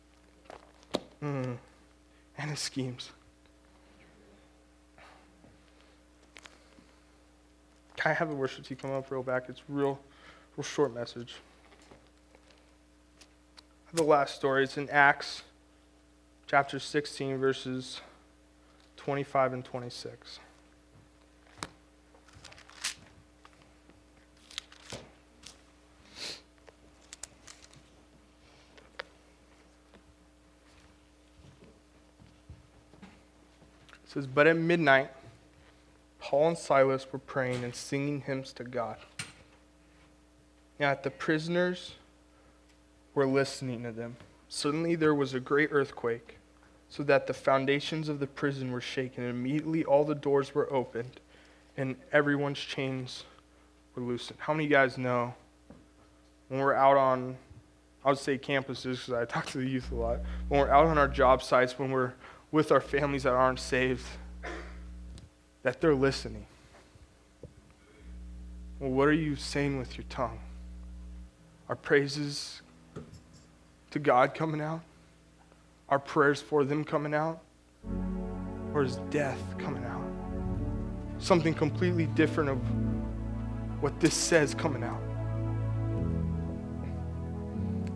mm, 1.24 1.58
and 2.38 2.52
his 2.52 2.60
schemes. 2.60 3.10
Can 8.02 8.10
I 8.10 8.16
have 8.16 8.30
the 8.30 8.36
worship 8.36 8.66
team 8.66 8.78
come 8.82 8.92
up 8.94 9.12
real 9.12 9.22
back? 9.22 9.44
It's 9.48 9.62
real, 9.70 10.00
real 10.58 10.64
short 10.64 10.92
message. 10.92 11.36
The 13.94 14.02
last 14.02 14.34
story. 14.34 14.64
It's 14.64 14.76
in 14.76 14.90
Acts 14.90 15.44
chapter 16.48 16.80
16, 16.80 17.38
verses 17.38 18.02
25 18.98 19.54
and 19.54 19.64
26. 19.64 20.40
It 24.92 25.00
says, 34.08 34.26
But 34.26 34.48
at 34.48 34.58
midnight, 34.58 35.12
Paul 36.32 36.48
and 36.48 36.58
Silas 36.58 37.06
were 37.12 37.20
praying 37.20 37.66
and 37.66 37.76
singing 37.76 38.22
hymns 38.22 38.54
to 38.54 38.64
God. 38.64 38.96
Now, 40.80 40.96
the 40.96 41.12
prisoners 41.12 41.96
were 43.14 43.26
listening 43.26 43.84
to 43.84 43.92
them. 43.92 44.16
Suddenly 44.48 44.96
there 44.96 45.14
was 45.14 45.34
a 45.34 45.42
great 45.42 45.74
earthquake, 45.74 46.38
so 46.88 47.04
that 47.04 47.28
the 47.28 47.34
foundations 47.34 48.08
of 48.08 48.22
the 48.22 48.28
prison 48.28 48.72
were 48.72 48.80
shaken, 48.80 49.26
and 49.26 49.32
immediately 49.32 49.84
all 49.84 50.06
the 50.06 50.16
doors 50.16 50.56
were 50.56 50.72
opened, 50.72 51.20
and 51.76 51.98
everyone's 52.14 52.60
chains 52.60 53.26
were 53.94 54.02
loosened. 54.02 54.40
How 54.40 54.54
many 54.54 54.70
guys 54.70 54.98
know 54.98 55.34
when 56.48 56.62
we're 56.62 56.74
out 56.74 56.96
on, 56.96 57.36
I 58.06 58.10
would 58.12 58.20
say 58.20 58.38
campuses, 58.38 59.06
because 59.06 59.12
I 59.12 59.26
talk 59.26 59.48
to 59.48 59.58
the 59.58 59.68
youth 59.68 59.92
a 59.92 59.96
lot, 59.96 60.20
when 60.48 60.62
we're 60.62 60.72
out 60.72 60.86
on 60.86 60.98
our 60.98 61.10
job 61.10 61.44
sites, 61.44 61.78
when 61.78 61.92
we're 61.92 62.14
with 62.54 62.72
our 62.72 62.80
families 62.80 63.24
that 63.24 63.34
aren't 63.34 63.60
saved, 63.60 64.06
that 65.64 65.82
they're 65.82 65.96
listening. 65.96 66.46
Well, 68.80 68.92
what 68.92 69.08
are 69.08 69.14
you 69.14 69.36
saying 69.36 69.78
with 69.78 69.98
your 69.98 70.06
tongue? 70.10 70.40
Are 71.70 71.76
praises 71.76 72.62
to 73.92 74.00
God 74.00 74.34
coming 74.34 74.60
out? 74.60 74.82
Are 75.88 76.00
prayers 76.00 76.42
for 76.42 76.64
them 76.64 76.84
coming 76.84 77.14
out? 77.14 77.40
Or 78.74 78.84
is 78.84 78.98
death 79.10 79.38
coming 79.58 79.84
out? 79.86 80.02
Something 81.20 81.54
completely 81.54 82.08
different 82.08 82.50
of 82.50 82.58
what 83.82 84.00
this 84.00 84.14
says 84.14 84.54
coming 84.56 84.84
out. 84.84 85.02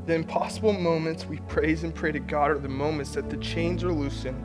The 0.05 0.13
impossible 0.13 0.73
moments 0.73 1.25
we 1.25 1.37
praise 1.47 1.83
and 1.83 1.95
pray 1.95 2.11
to 2.11 2.19
God 2.19 2.51
are 2.51 2.59
the 2.59 2.69
moments 2.69 3.11
that 3.13 3.29
the 3.29 3.37
chains 3.37 3.83
are 3.83 3.91
loosened, 3.91 4.43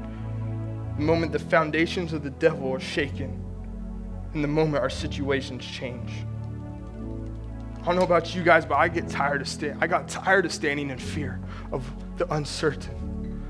the 1.01 1.07
moment 1.07 1.33
the 1.33 1.39
foundations 1.39 2.13
of 2.13 2.23
the 2.23 2.29
devil 2.29 2.71
are 2.75 2.79
shaken, 2.79 3.43
and 4.35 4.45
the 4.45 4.49
moment 4.49 4.83
our 4.83 4.91
situations 4.91 5.65
change. 5.65 6.13
I 7.81 7.85
don't 7.87 7.97
know 7.97 8.03
about 8.03 8.35
you 8.35 8.43
guys, 8.43 8.67
but 8.67 8.75
I 8.75 8.89
get 8.89 9.09
tired 9.09 9.41
of 9.41 9.49
sta- 9.49 9.79
I 9.81 9.87
got 9.87 10.09
tired 10.09 10.45
of 10.45 10.53
standing 10.53 10.91
in 10.91 10.99
fear 10.99 11.41
of 11.73 11.91
the 12.19 12.31
uncertain. 12.35 13.41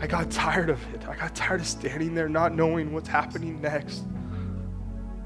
I 0.00 0.06
got 0.06 0.30
tired 0.30 0.70
of 0.70 0.80
it. 0.94 1.08
I 1.08 1.16
got 1.16 1.34
tired 1.34 1.60
of 1.60 1.66
standing 1.66 2.14
there 2.14 2.28
not 2.28 2.54
knowing 2.54 2.92
what's 2.92 3.08
happening 3.08 3.60
next, 3.60 4.04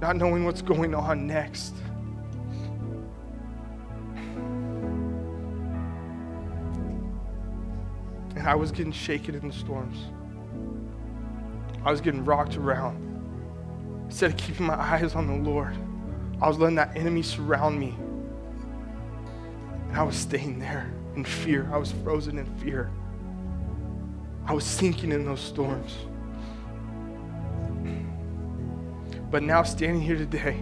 not 0.01 0.16
knowing 0.16 0.47
what's 0.47 0.62
going 0.62 0.95
on 0.95 1.27
next. 1.27 1.75
and 8.35 8.49
I 8.49 8.55
was 8.55 8.71
getting 8.73 8.93
shaken 8.93 9.35
in 9.35 9.49
the 9.49 9.53
storms. 9.53 9.99
I 11.85 11.90
was 11.90 12.01
getting 12.01 12.25
rocked 12.25 12.57
around. 12.57 13.07
Instead 14.07 14.33
of 14.33 14.37
keeping 14.37 14.66
my 14.66 14.75
eyes 14.75 15.14
on 15.14 15.27
the 15.27 15.51
Lord, 15.51 15.77
I 16.43 16.49
was 16.49 16.59
letting 16.59 16.77
that 16.77 16.97
enemy 16.97 17.23
surround 17.23 17.79
me. 17.79 17.97
And 19.88 19.97
I 19.97 20.03
was 20.03 20.16
staying 20.16 20.59
there 20.59 20.93
in 21.14 21.25
fear. 21.25 21.69
I 21.73 21.79
was 21.79 21.93
frozen 21.93 22.38
in 22.38 22.47
fear. 22.59 22.90
I 24.47 24.53
was 24.53 24.64
sinking 24.64 25.12
in 25.12 25.25
those 25.25 25.40
storms. 25.40 25.97
But 29.31 29.45
now, 29.45 29.62
standing 29.62 30.03
here 30.03 30.16
today, 30.16 30.61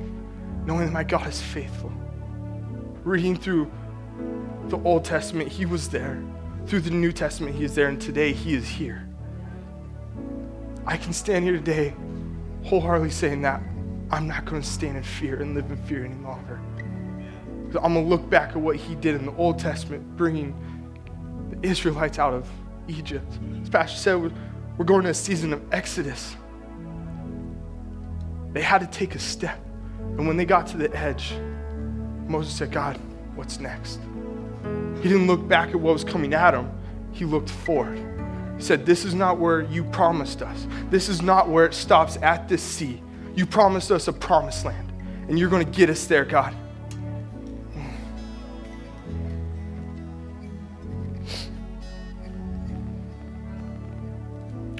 knowing 0.66 0.86
that 0.86 0.92
my 0.92 1.04
God 1.04 1.26
is 1.26 1.40
faithful, 1.40 1.90
reading 3.02 3.34
through 3.34 3.70
the 4.66 4.78
Old 4.80 5.06
Testament, 5.06 5.50
He 5.50 5.64
was 5.64 5.88
there 5.88 6.22
through 6.66 6.80
the 6.80 6.90
New 6.90 7.12
Testament, 7.12 7.56
He 7.56 7.64
is 7.64 7.74
there, 7.74 7.88
and 7.88 7.98
today 7.98 8.34
He 8.34 8.52
is 8.52 8.68
here. 8.68 9.07
I 10.88 10.96
can 10.96 11.12
stand 11.12 11.44
here 11.44 11.52
today 11.52 11.94
wholeheartedly 12.64 13.10
saying 13.10 13.42
that 13.42 13.60
I'm 14.10 14.26
not 14.26 14.46
going 14.46 14.62
to 14.62 14.66
stand 14.66 14.96
in 14.96 15.02
fear 15.02 15.42
and 15.42 15.54
live 15.54 15.70
in 15.70 15.76
fear 15.84 16.02
any 16.02 16.14
longer. 16.24 16.58
I'm 17.82 17.92
going 17.92 18.06
to 18.06 18.08
look 18.08 18.30
back 18.30 18.52
at 18.52 18.56
what 18.56 18.76
He 18.76 18.94
did 18.94 19.14
in 19.14 19.26
the 19.26 19.34
Old 19.34 19.58
Testament, 19.58 20.16
bringing 20.16 20.54
the 21.50 21.68
Israelites 21.68 22.18
out 22.18 22.32
of 22.32 22.48
Egypt. 22.88 23.30
As 23.60 23.68
Pastor 23.68 23.98
said, 23.98 24.32
we're 24.78 24.86
going 24.86 25.02
to 25.02 25.10
a 25.10 25.14
season 25.14 25.52
of 25.52 25.62
Exodus. 25.74 26.34
They 28.54 28.62
had 28.62 28.78
to 28.78 28.86
take 28.86 29.14
a 29.14 29.18
step. 29.18 29.60
And 30.00 30.26
when 30.26 30.38
they 30.38 30.46
got 30.46 30.66
to 30.68 30.78
the 30.78 30.96
edge, 30.96 31.34
Moses 32.26 32.54
said, 32.54 32.72
God, 32.72 32.96
what's 33.34 33.60
next? 33.60 34.00
He 35.02 35.08
didn't 35.10 35.26
look 35.26 35.46
back 35.46 35.68
at 35.68 35.76
what 35.76 35.92
was 35.92 36.02
coming 36.02 36.32
at 36.32 36.54
him, 36.54 36.72
he 37.12 37.26
looked 37.26 37.50
forward. 37.50 38.17
Said, 38.58 38.84
This 38.84 39.04
is 39.04 39.14
not 39.14 39.38
where 39.38 39.62
you 39.62 39.84
promised 39.84 40.42
us. 40.42 40.66
This 40.90 41.08
is 41.08 41.22
not 41.22 41.48
where 41.48 41.64
it 41.64 41.74
stops 41.74 42.16
at 42.18 42.48
this 42.48 42.62
sea. 42.62 43.02
You 43.34 43.46
promised 43.46 43.90
us 43.90 44.08
a 44.08 44.12
promised 44.12 44.64
land, 44.64 44.92
and 45.28 45.38
you're 45.38 45.50
going 45.50 45.64
to 45.64 45.70
get 45.70 45.90
us 45.90 46.06
there, 46.06 46.24
God. 46.24 46.54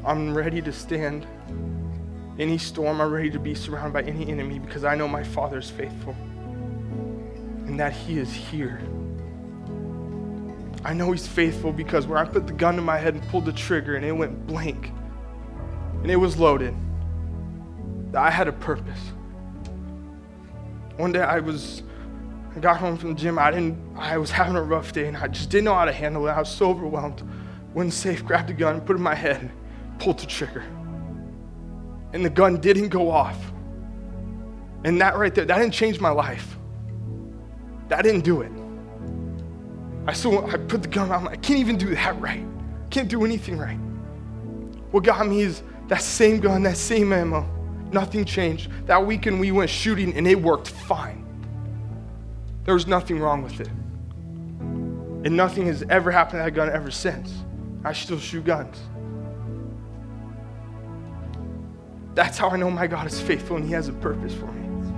I'm 0.04 0.34
ready 0.34 0.62
to 0.62 0.72
stand 0.72 1.26
any 2.38 2.56
storm. 2.56 3.00
I'm 3.00 3.12
ready 3.12 3.30
to 3.30 3.38
be 3.38 3.54
surrounded 3.54 3.92
by 3.92 4.02
any 4.10 4.26
enemy 4.26 4.58
because 4.58 4.82
I 4.82 4.94
know 4.94 5.06
my 5.06 5.22
Father 5.22 5.58
is 5.58 5.68
faithful 5.70 6.16
and 7.66 7.78
that 7.78 7.92
He 7.92 8.18
is 8.18 8.32
here. 8.32 8.80
I 10.84 10.94
know 10.94 11.10
He's 11.12 11.26
faithful 11.26 11.72
because 11.72 12.06
where 12.06 12.18
I 12.18 12.24
put 12.24 12.46
the 12.46 12.52
gun 12.52 12.76
to 12.76 12.82
my 12.82 12.98
head 12.98 13.14
and 13.14 13.26
pulled 13.28 13.44
the 13.44 13.52
trigger 13.52 13.96
and 13.96 14.04
it 14.04 14.12
went 14.12 14.46
blank 14.46 14.92
and 16.02 16.10
it 16.10 16.16
was 16.16 16.38
loaded, 16.38 16.74
I 18.14 18.30
had 18.30 18.48
a 18.48 18.52
purpose. 18.52 19.00
One 20.96 21.12
day 21.12 21.20
I 21.20 21.40
was, 21.40 21.82
I 22.56 22.60
got 22.60 22.78
home 22.78 22.96
from 22.96 23.10
the 23.10 23.20
gym. 23.20 23.38
I 23.38 23.50
didn't, 23.50 23.78
I 23.96 24.18
was 24.18 24.30
having 24.30 24.56
a 24.56 24.62
rough 24.62 24.92
day 24.92 25.06
and 25.06 25.16
I 25.16 25.28
just 25.28 25.50
didn't 25.50 25.64
know 25.64 25.74
how 25.74 25.84
to 25.84 25.92
handle 25.92 26.26
it. 26.26 26.30
I 26.30 26.40
was 26.40 26.50
so 26.50 26.70
overwhelmed. 26.70 27.22
Went 27.74 27.92
safe, 27.92 28.24
grabbed 28.24 28.50
a 28.50 28.54
gun, 28.54 28.80
put 28.80 28.94
it 28.94 28.96
in 28.96 29.02
my 29.02 29.14
head, 29.14 29.50
pulled 29.98 30.18
the 30.18 30.26
trigger. 30.26 30.64
And 32.12 32.24
the 32.24 32.30
gun 32.30 32.60
didn't 32.60 32.88
go 32.88 33.10
off. 33.10 33.38
And 34.84 35.00
that 35.00 35.16
right 35.16 35.34
there, 35.34 35.44
that 35.44 35.58
didn't 35.58 35.74
change 35.74 36.00
my 36.00 36.10
life. 36.10 36.56
That 37.88 38.02
didn't 38.02 38.22
do 38.22 38.40
it. 38.42 38.52
I 40.08 40.14
still 40.14 40.46
I 40.46 40.56
put 40.56 40.80
the 40.80 40.88
gun 40.88 41.12
out. 41.12 41.28
I 41.28 41.36
can't 41.36 41.58
even 41.58 41.76
do 41.76 41.94
that 41.94 42.18
right. 42.18 42.42
Can't 42.88 43.10
do 43.10 43.26
anything 43.26 43.58
right. 43.58 43.76
What 44.90 45.04
got 45.04 45.26
me 45.26 45.42
is 45.42 45.62
that 45.88 46.00
same 46.00 46.40
gun, 46.40 46.62
that 46.62 46.78
same 46.78 47.12
ammo. 47.12 47.46
Nothing 47.92 48.24
changed. 48.24 48.70
That 48.86 49.04
weekend 49.04 49.38
we 49.38 49.52
went 49.52 49.68
shooting 49.68 50.14
and 50.14 50.26
it 50.26 50.40
worked 50.40 50.68
fine. 50.68 51.26
There 52.64 52.72
was 52.72 52.86
nothing 52.86 53.18
wrong 53.18 53.42
with 53.42 53.60
it. 53.60 53.68
And 53.68 55.36
nothing 55.36 55.66
has 55.66 55.84
ever 55.90 56.10
happened 56.10 56.38
to 56.40 56.44
that 56.44 56.52
gun 56.52 56.70
ever 56.70 56.90
since. 56.90 57.30
I 57.84 57.92
still 57.92 58.18
shoot 58.18 58.46
guns. 58.46 58.78
That's 62.14 62.38
how 62.38 62.48
I 62.48 62.56
know 62.56 62.70
my 62.70 62.86
God 62.86 63.06
is 63.06 63.20
faithful 63.20 63.56
and 63.58 63.66
He 63.66 63.72
has 63.72 63.88
a 63.88 63.92
purpose 63.92 64.32
for 64.32 64.46
me. 64.46 64.90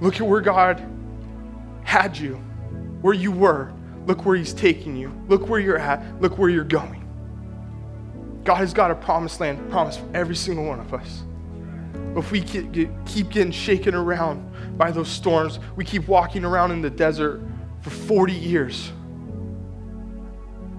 Look 0.00 0.14
at 0.14 0.26
where 0.26 0.40
God 0.40 0.82
had 1.84 2.16
you, 2.16 2.36
where 3.02 3.12
you 3.12 3.30
were, 3.30 3.70
Look 4.06 4.24
where 4.24 4.36
He's 4.36 4.52
taking 4.52 4.96
you. 4.96 5.12
Look 5.28 5.48
where 5.48 5.60
you're 5.60 5.78
at. 5.78 6.20
Look 6.20 6.38
where 6.38 6.50
you're 6.50 6.64
going. 6.64 7.08
God 8.44 8.56
has 8.56 8.74
got 8.74 8.90
a 8.90 8.94
promised 8.94 9.40
land 9.40 9.70
promised 9.70 10.00
for 10.00 10.08
every 10.14 10.34
single 10.34 10.64
one 10.64 10.80
of 10.80 10.92
us. 10.92 11.22
If 12.16 12.30
we 12.30 12.40
keep 12.42 13.30
getting 13.30 13.52
shaken 13.52 13.94
around 13.94 14.76
by 14.76 14.90
those 14.90 15.08
storms, 15.08 15.60
we 15.76 15.84
keep 15.84 16.08
walking 16.08 16.44
around 16.44 16.72
in 16.72 16.82
the 16.82 16.90
desert 16.90 17.40
for 17.80 17.90
40 17.90 18.32
years 18.32 18.92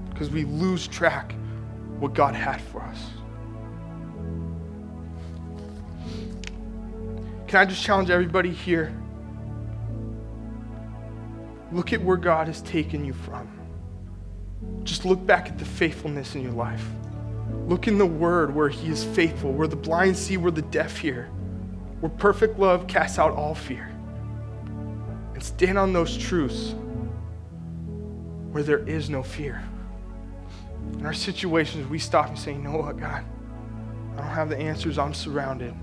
because 0.10 0.30
we 0.30 0.44
lose 0.44 0.88
track 0.88 1.34
what 2.00 2.14
God 2.14 2.36
had 2.36 2.62
for 2.62 2.82
us. 2.82 3.00
Can 7.48 7.60
I 7.60 7.66
just 7.66 7.84
challenge 7.84 8.10
everybody 8.10 8.52
here 8.52 8.94
Look 11.74 11.92
at 11.92 12.02
where 12.04 12.18
God 12.18 12.48
has 12.48 12.62
taken 12.62 13.04
you 13.04 13.14
from. 13.14 13.50
Just 14.84 15.06
look 15.06 15.26
back 15.26 15.48
at 15.48 15.58
the 15.58 15.66
faithfulness 15.66 16.36
in 16.36 16.42
your 16.42 16.52
life. 16.52 16.86
Look 17.68 17.88
in 17.88 17.98
the 17.98 18.06
Word 18.06 18.54
where 18.54 18.70
He 18.70 18.90
is 18.90 19.04
faithful, 19.04 19.52
where 19.52 19.68
the 19.68 19.76
blind 19.76 20.16
see, 20.16 20.38
where 20.38 20.52
the 20.52 20.62
deaf 20.62 20.98
hear, 21.00 21.26
where 22.00 22.12
perfect 22.12 22.60
love 22.60 22.86
casts 22.88 23.18
out 23.18 23.32
all 23.32 23.56
fear. 23.56 23.90
And 25.34 25.44
stand 25.44 25.80
on 25.80 25.94
those 25.94 26.16
truths 26.16 26.76
where 28.52 28.62
there 28.62 28.88
is 28.88 29.10
no 29.10 29.24
fear. 29.24 29.64
In 30.94 31.06
our 31.08 31.14
situations, 31.14 31.88
we 31.88 31.98
stop 31.98 32.28
and 32.28 32.38
say, 32.38 32.52
You 32.52 32.60
know 32.60 32.78
what, 32.78 33.00
God? 33.00 33.26
I 34.14 34.18
don't 34.18 34.28
have 34.28 34.50
the 34.50 34.58
answers. 34.58 35.00
I'm 35.00 35.14
surrounded. 35.14 35.74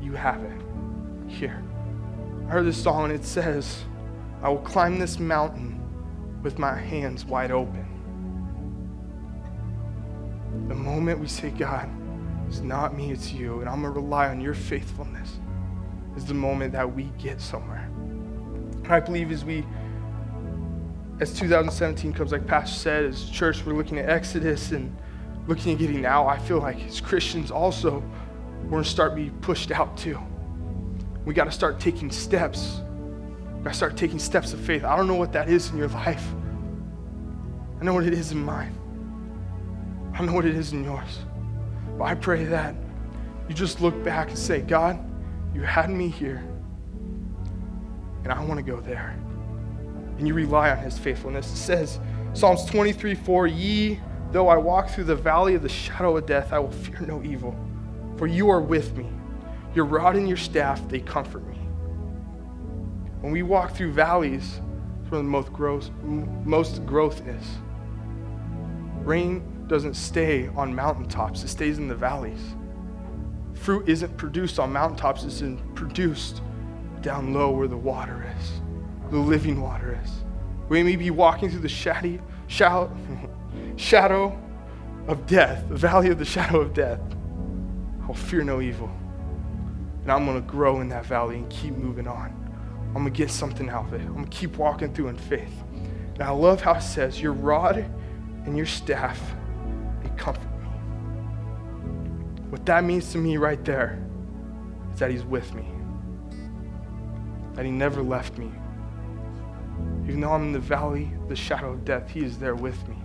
You 0.00 0.12
have 0.12 0.42
it 0.42 0.60
here. 1.28 1.62
I 2.52 2.56
heard 2.56 2.66
this 2.66 2.82
song 2.82 3.04
and 3.04 3.14
it 3.14 3.24
says, 3.24 3.82
I 4.42 4.50
will 4.50 4.58
climb 4.58 4.98
this 4.98 5.18
mountain 5.18 5.80
with 6.42 6.58
my 6.58 6.76
hands 6.76 7.24
wide 7.24 7.50
open. 7.50 7.86
The 10.68 10.74
moment 10.74 11.18
we 11.18 11.28
say, 11.28 11.48
God, 11.48 11.88
it's 12.46 12.60
not 12.60 12.94
me, 12.94 13.10
it's 13.10 13.32
you, 13.32 13.60
and 13.60 13.70
I'm 13.70 13.80
going 13.80 13.94
to 13.94 14.00
rely 14.00 14.28
on 14.28 14.38
your 14.38 14.52
faithfulness, 14.52 15.40
is 16.14 16.26
the 16.26 16.34
moment 16.34 16.74
that 16.74 16.94
we 16.94 17.04
get 17.18 17.40
somewhere. 17.40 17.88
And 18.84 18.92
I 18.92 19.00
believe 19.00 19.32
as 19.32 19.46
we, 19.46 19.64
as 21.20 21.32
2017 21.32 22.12
comes, 22.12 22.32
like 22.32 22.46
Pastor 22.46 22.78
said, 22.78 23.04
as 23.06 23.30
church, 23.30 23.64
we're 23.64 23.72
looking 23.72 23.98
at 23.98 24.10
Exodus 24.10 24.72
and 24.72 24.94
looking 25.46 25.72
at 25.72 25.78
getting 25.78 26.04
out. 26.04 26.26
I 26.26 26.36
feel 26.36 26.58
like 26.58 26.84
as 26.84 27.00
Christians 27.00 27.50
also, 27.50 28.04
we're 28.64 28.72
going 28.72 28.84
to 28.84 28.90
start 28.90 29.14
being 29.14 29.30
pushed 29.40 29.70
out 29.70 29.96
too. 29.96 30.20
We 31.24 31.34
got 31.34 31.44
to 31.44 31.52
start 31.52 31.78
taking 31.78 32.10
steps. 32.10 32.80
We 33.56 33.64
got 33.64 33.70
to 33.70 33.76
start 33.76 33.96
taking 33.96 34.18
steps 34.18 34.52
of 34.52 34.60
faith. 34.60 34.84
I 34.84 34.96
don't 34.96 35.06
know 35.06 35.14
what 35.14 35.32
that 35.32 35.48
is 35.48 35.70
in 35.70 35.78
your 35.78 35.88
life. 35.88 36.26
I 37.80 37.84
know 37.84 37.94
what 37.94 38.04
it 38.04 38.14
is 38.14 38.32
in 38.32 38.44
mine. 38.44 38.78
I 40.14 40.24
know 40.24 40.32
what 40.32 40.44
it 40.44 40.54
is 40.54 40.72
in 40.72 40.84
yours. 40.84 41.20
But 41.98 42.04
I 42.04 42.14
pray 42.14 42.44
that 42.44 42.74
you 43.48 43.54
just 43.54 43.80
look 43.80 44.02
back 44.04 44.28
and 44.28 44.38
say, 44.38 44.60
God, 44.60 44.98
you 45.54 45.62
had 45.62 45.90
me 45.90 46.08
here, 46.08 46.44
and 48.24 48.32
I 48.32 48.42
want 48.44 48.58
to 48.58 48.62
go 48.62 48.80
there. 48.80 49.18
And 50.18 50.26
you 50.26 50.34
rely 50.34 50.70
on 50.70 50.78
his 50.78 50.98
faithfulness. 50.98 51.52
It 51.52 51.56
says, 51.56 51.98
Psalms 52.34 52.64
23 52.66 53.14
4, 53.14 53.46
Ye, 53.46 54.00
though 54.30 54.48
I 54.48 54.56
walk 54.56 54.90
through 54.90 55.04
the 55.04 55.16
valley 55.16 55.54
of 55.54 55.62
the 55.62 55.68
shadow 55.68 56.16
of 56.16 56.26
death, 56.26 56.52
I 56.52 56.58
will 56.58 56.70
fear 56.70 57.00
no 57.00 57.22
evil, 57.22 57.56
for 58.16 58.26
you 58.26 58.48
are 58.50 58.60
with 58.60 58.96
me. 58.96 59.06
Your 59.74 59.86
rod 59.86 60.16
and 60.16 60.28
your 60.28 60.36
staff, 60.36 60.86
they 60.88 61.00
comfort 61.00 61.46
me. 61.48 61.56
When 63.20 63.32
we 63.32 63.42
walk 63.42 63.74
through 63.74 63.92
valleys, 63.92 64.60
it's 65.00 65.10
where 65.10 65.18
the 65.18 65.24
most 65.24 65.52
growth, 65.52 65.90
most 66.44 66.84
growth 66.84 67.26
is. 67.26 67.44
Rain 69.04 69.66
doesn't 69.68 69.94
stay 69.94 70.48
on 70.48 70.74
mountaintops, 70.74 71.42
it 71.42 71.48
stays 71.48 71.78
in 71.78 71.88
the 71.88 71.94
valleys. 71.94 72.56
Fruit 73.54 73.88
isn't 73.88 74.16
produced 74.16 74.58
on 74.58 74.72
mountaintops, 74.72 75.24
it's 75.24 75.42
produced 75.74 76.42
down 77.00 77.32
low 77.32 77.50
where 77.50 77.68
the 77.68 77.76
water 77.76 78.26
is, 78.38 78.60
the 79.10 79.18
living 79.18 79.60
water 79.60 79.98
is. 80.02 80.10
We 80.68 80.82
may 80.82 80.96
be 80.96 81.10
walking 81.10 81.50
through 81.50 81.60
the 81.60 81.68
shady, 81.68 82.20
shadow, 82.46 82.94
shadow 83.76 84.38
of 85.06 85.26
death, 85.26 85.68
the 85.68 85.76
valley 85.76 86.08
of 86.08 86.18
the 86.18 86.24
shadow 86.24 86.60
of 86.60 86.74
death. 86.74 87.00
I'll 88.02 88.14
fear 88.14 88.42
no 88.42 88.60
evil. 88.60 88.90
And 90.02 90.10
I'm 90.10 90.24
going 90.26 90.40
to 90.40 90.48
grow 90.48 90.80
in 90.80 90.88
that 90.88 91.06
valley 91.06 91.36
and 91.36 91.48
keep 91.48 91.74
moving 91.74 92.08
on. 92.08 92.38
I'm 92.88 93.02
going 93.02 93.12
to 93.12 93.16
get 93.16 93.30
something 93.30 93.70
out 93.70 93.86
of 93.86 93.94
it. 93.94 94.00
I'm 94.00 94.14
going 94.14 94.24
to 94.28 94.36
keep 94.36 94.56
walking 94.56 94.92
through 94.92 95.08
in 95.08 95.16
faith. 95.16 95.54
And 96.14 96.22
I 96.22 96.30
love 96.30 96.60
how 96.60 96.74
it 96.74 96.82
says, 96.82 97.20
Your 97.20 97.32
rod 97.32 97.78
and 98.44 98.56
your 98.56 98.66
staff, 98.66 99.20
they 100.02 100.10
comfort 100.10 100.42
me. 100.42 100.66
What 102.50 102.66
that 102.66 102.84
means 102.84 103.12
to 103.12 103.18
me 103.18 103.38
right 103.38 103.64
there 103.64 104.04
is 104.92 104.98
that 104.98 105.10
He's 105.10 105.24
with 105.24 105.54
me, 105.54 105.66
that 107.54 107.64
He 107.64 107.70
never 107.70 108.02
left 108.02 108.36
me. 108.36 108.50
Even 110.04 110.20
though 110.20 110.32
I'm 110.32 110.42
in 110.42 110.52
the 110.52 110.58
valley, 110.58 111.12
the 111.28 111.36
shadow 111.36 111.72
of 111.72 111.84
death, 111.84 112.10
He 112.10 112.20
is 112.20 112.38
there 112.38 112.56
with 112.56 112.86
me. 112.88 112.96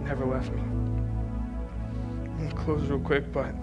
Never 0.00 0.24
left 0.24 0.50
me. 0.50 0.60
I'm 0.60 2.36
going 2.38 2.50
to 2.50 2.56
close 2.56 2.82
real 2.88 2.98
quick, 2.98 3.30
but 3.30 3.54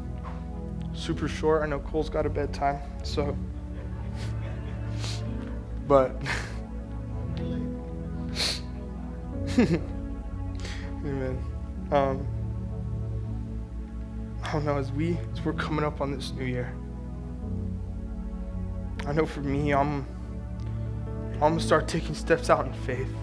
super 0.93 1.27
short. 1.27 1.63
I 1.63 1.65
know 1.67 1.79
Cole's 1.79 2.09
got 2.09 2.25
a 2.25 2.29
bedtime, 2.29 2.79
so. 3.03 3.37
But. 5.87 6.15
Amen. 11.05 11.43
Um, 11.91 12.27
I 14.43 14.53
don't 14.53 14.65
know, 14.65 14.77
as 14.77 14.91
we 14.91 15.17
as 15.33 15.43
we're 15.43 15.53
coming 15.53 15.85
up 15.85 16.01
on 16.01 16.11
this 16.11 16.31
new 16.31 16.45
year, 16.45 16.73
I 19.05 19.13
know 19.13 19.25
for 19.25 19.41
me, 19.41 19.73
I'm 19.73 20.05
I'm 21.33 21.39
gonna 21.39 21.59
start 21.59 21.87
taking 21.87 22.15
steps 22.15 22.49
out 22.49 22.65
in 22.65 22.73
faith. 22.73 23.13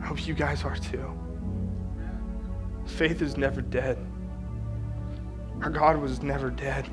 I 0.00 0.06
hope 0.06 0.26
you 0.26 0.34
guys 0.34 0.64
are 0.64 0.76
too. 0.76 1.12
Faith 2.86 3.20
is 3.20 3.36
never 3.36 3.60
dead. 3.60 3.98
Our 5.62 5.70
God 5.70 5.96
was 5.98 6.22
never 6.22 6.50
dead. 6.50 6.88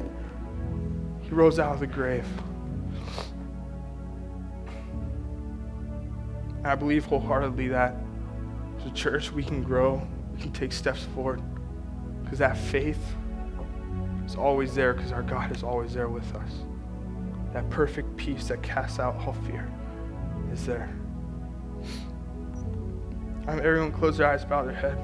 He 1.21 1.29
rose 1.29 1.59
out 1.59 1.73
of 1.73 1.79
the 1.79 1.87
grave. 1.87 2.25
And 6.57 6.67
I 6.67 6.75
believe 6.75 7.05
wholeheartedly 7.05 7.67
that 7.69 7.95
as 8.79 8.85
a 8.85 8.91
church 8.91 9.31
we 9.31 9.43
can 9.43 9.63
grow, 9.63 10.05
we 10.33 10.39
can 10.39 10.51
take 10.51 10.71
steps 10.71 11.03
forward. 11.15 11.41
Because 12.23 12.39
that 12.39 12.57
faith 12.57 13.15
is 14.25 14.35
always 14.35 14.73
there 14.73 14.93
because 14.93 15.11
our 15.11 15.23
God 15.23 15.55
is 15.55 15.63
always 15.63 15.93
there 15.93 16.07
with 16.07 16.33
us. 16.35 16.51
That 17.53 17.69
perfect 17.69 18.15
peace 18.17 18.47
that 18.47 18.63
casts 18.63 18.99
out 18.99 19.15
all 19.25 19.33
fear 19.33 19.69
is 20.51 20.65
there. 20.65 20.89
Um, 23.45 23.59
everyone 23.59 23.91
close 23.91 24.17
their 24.17 24.27
eyes, 24.27 24.45
bow 24.45 24.63
their 24.63 24.73
head. 24.73 24.97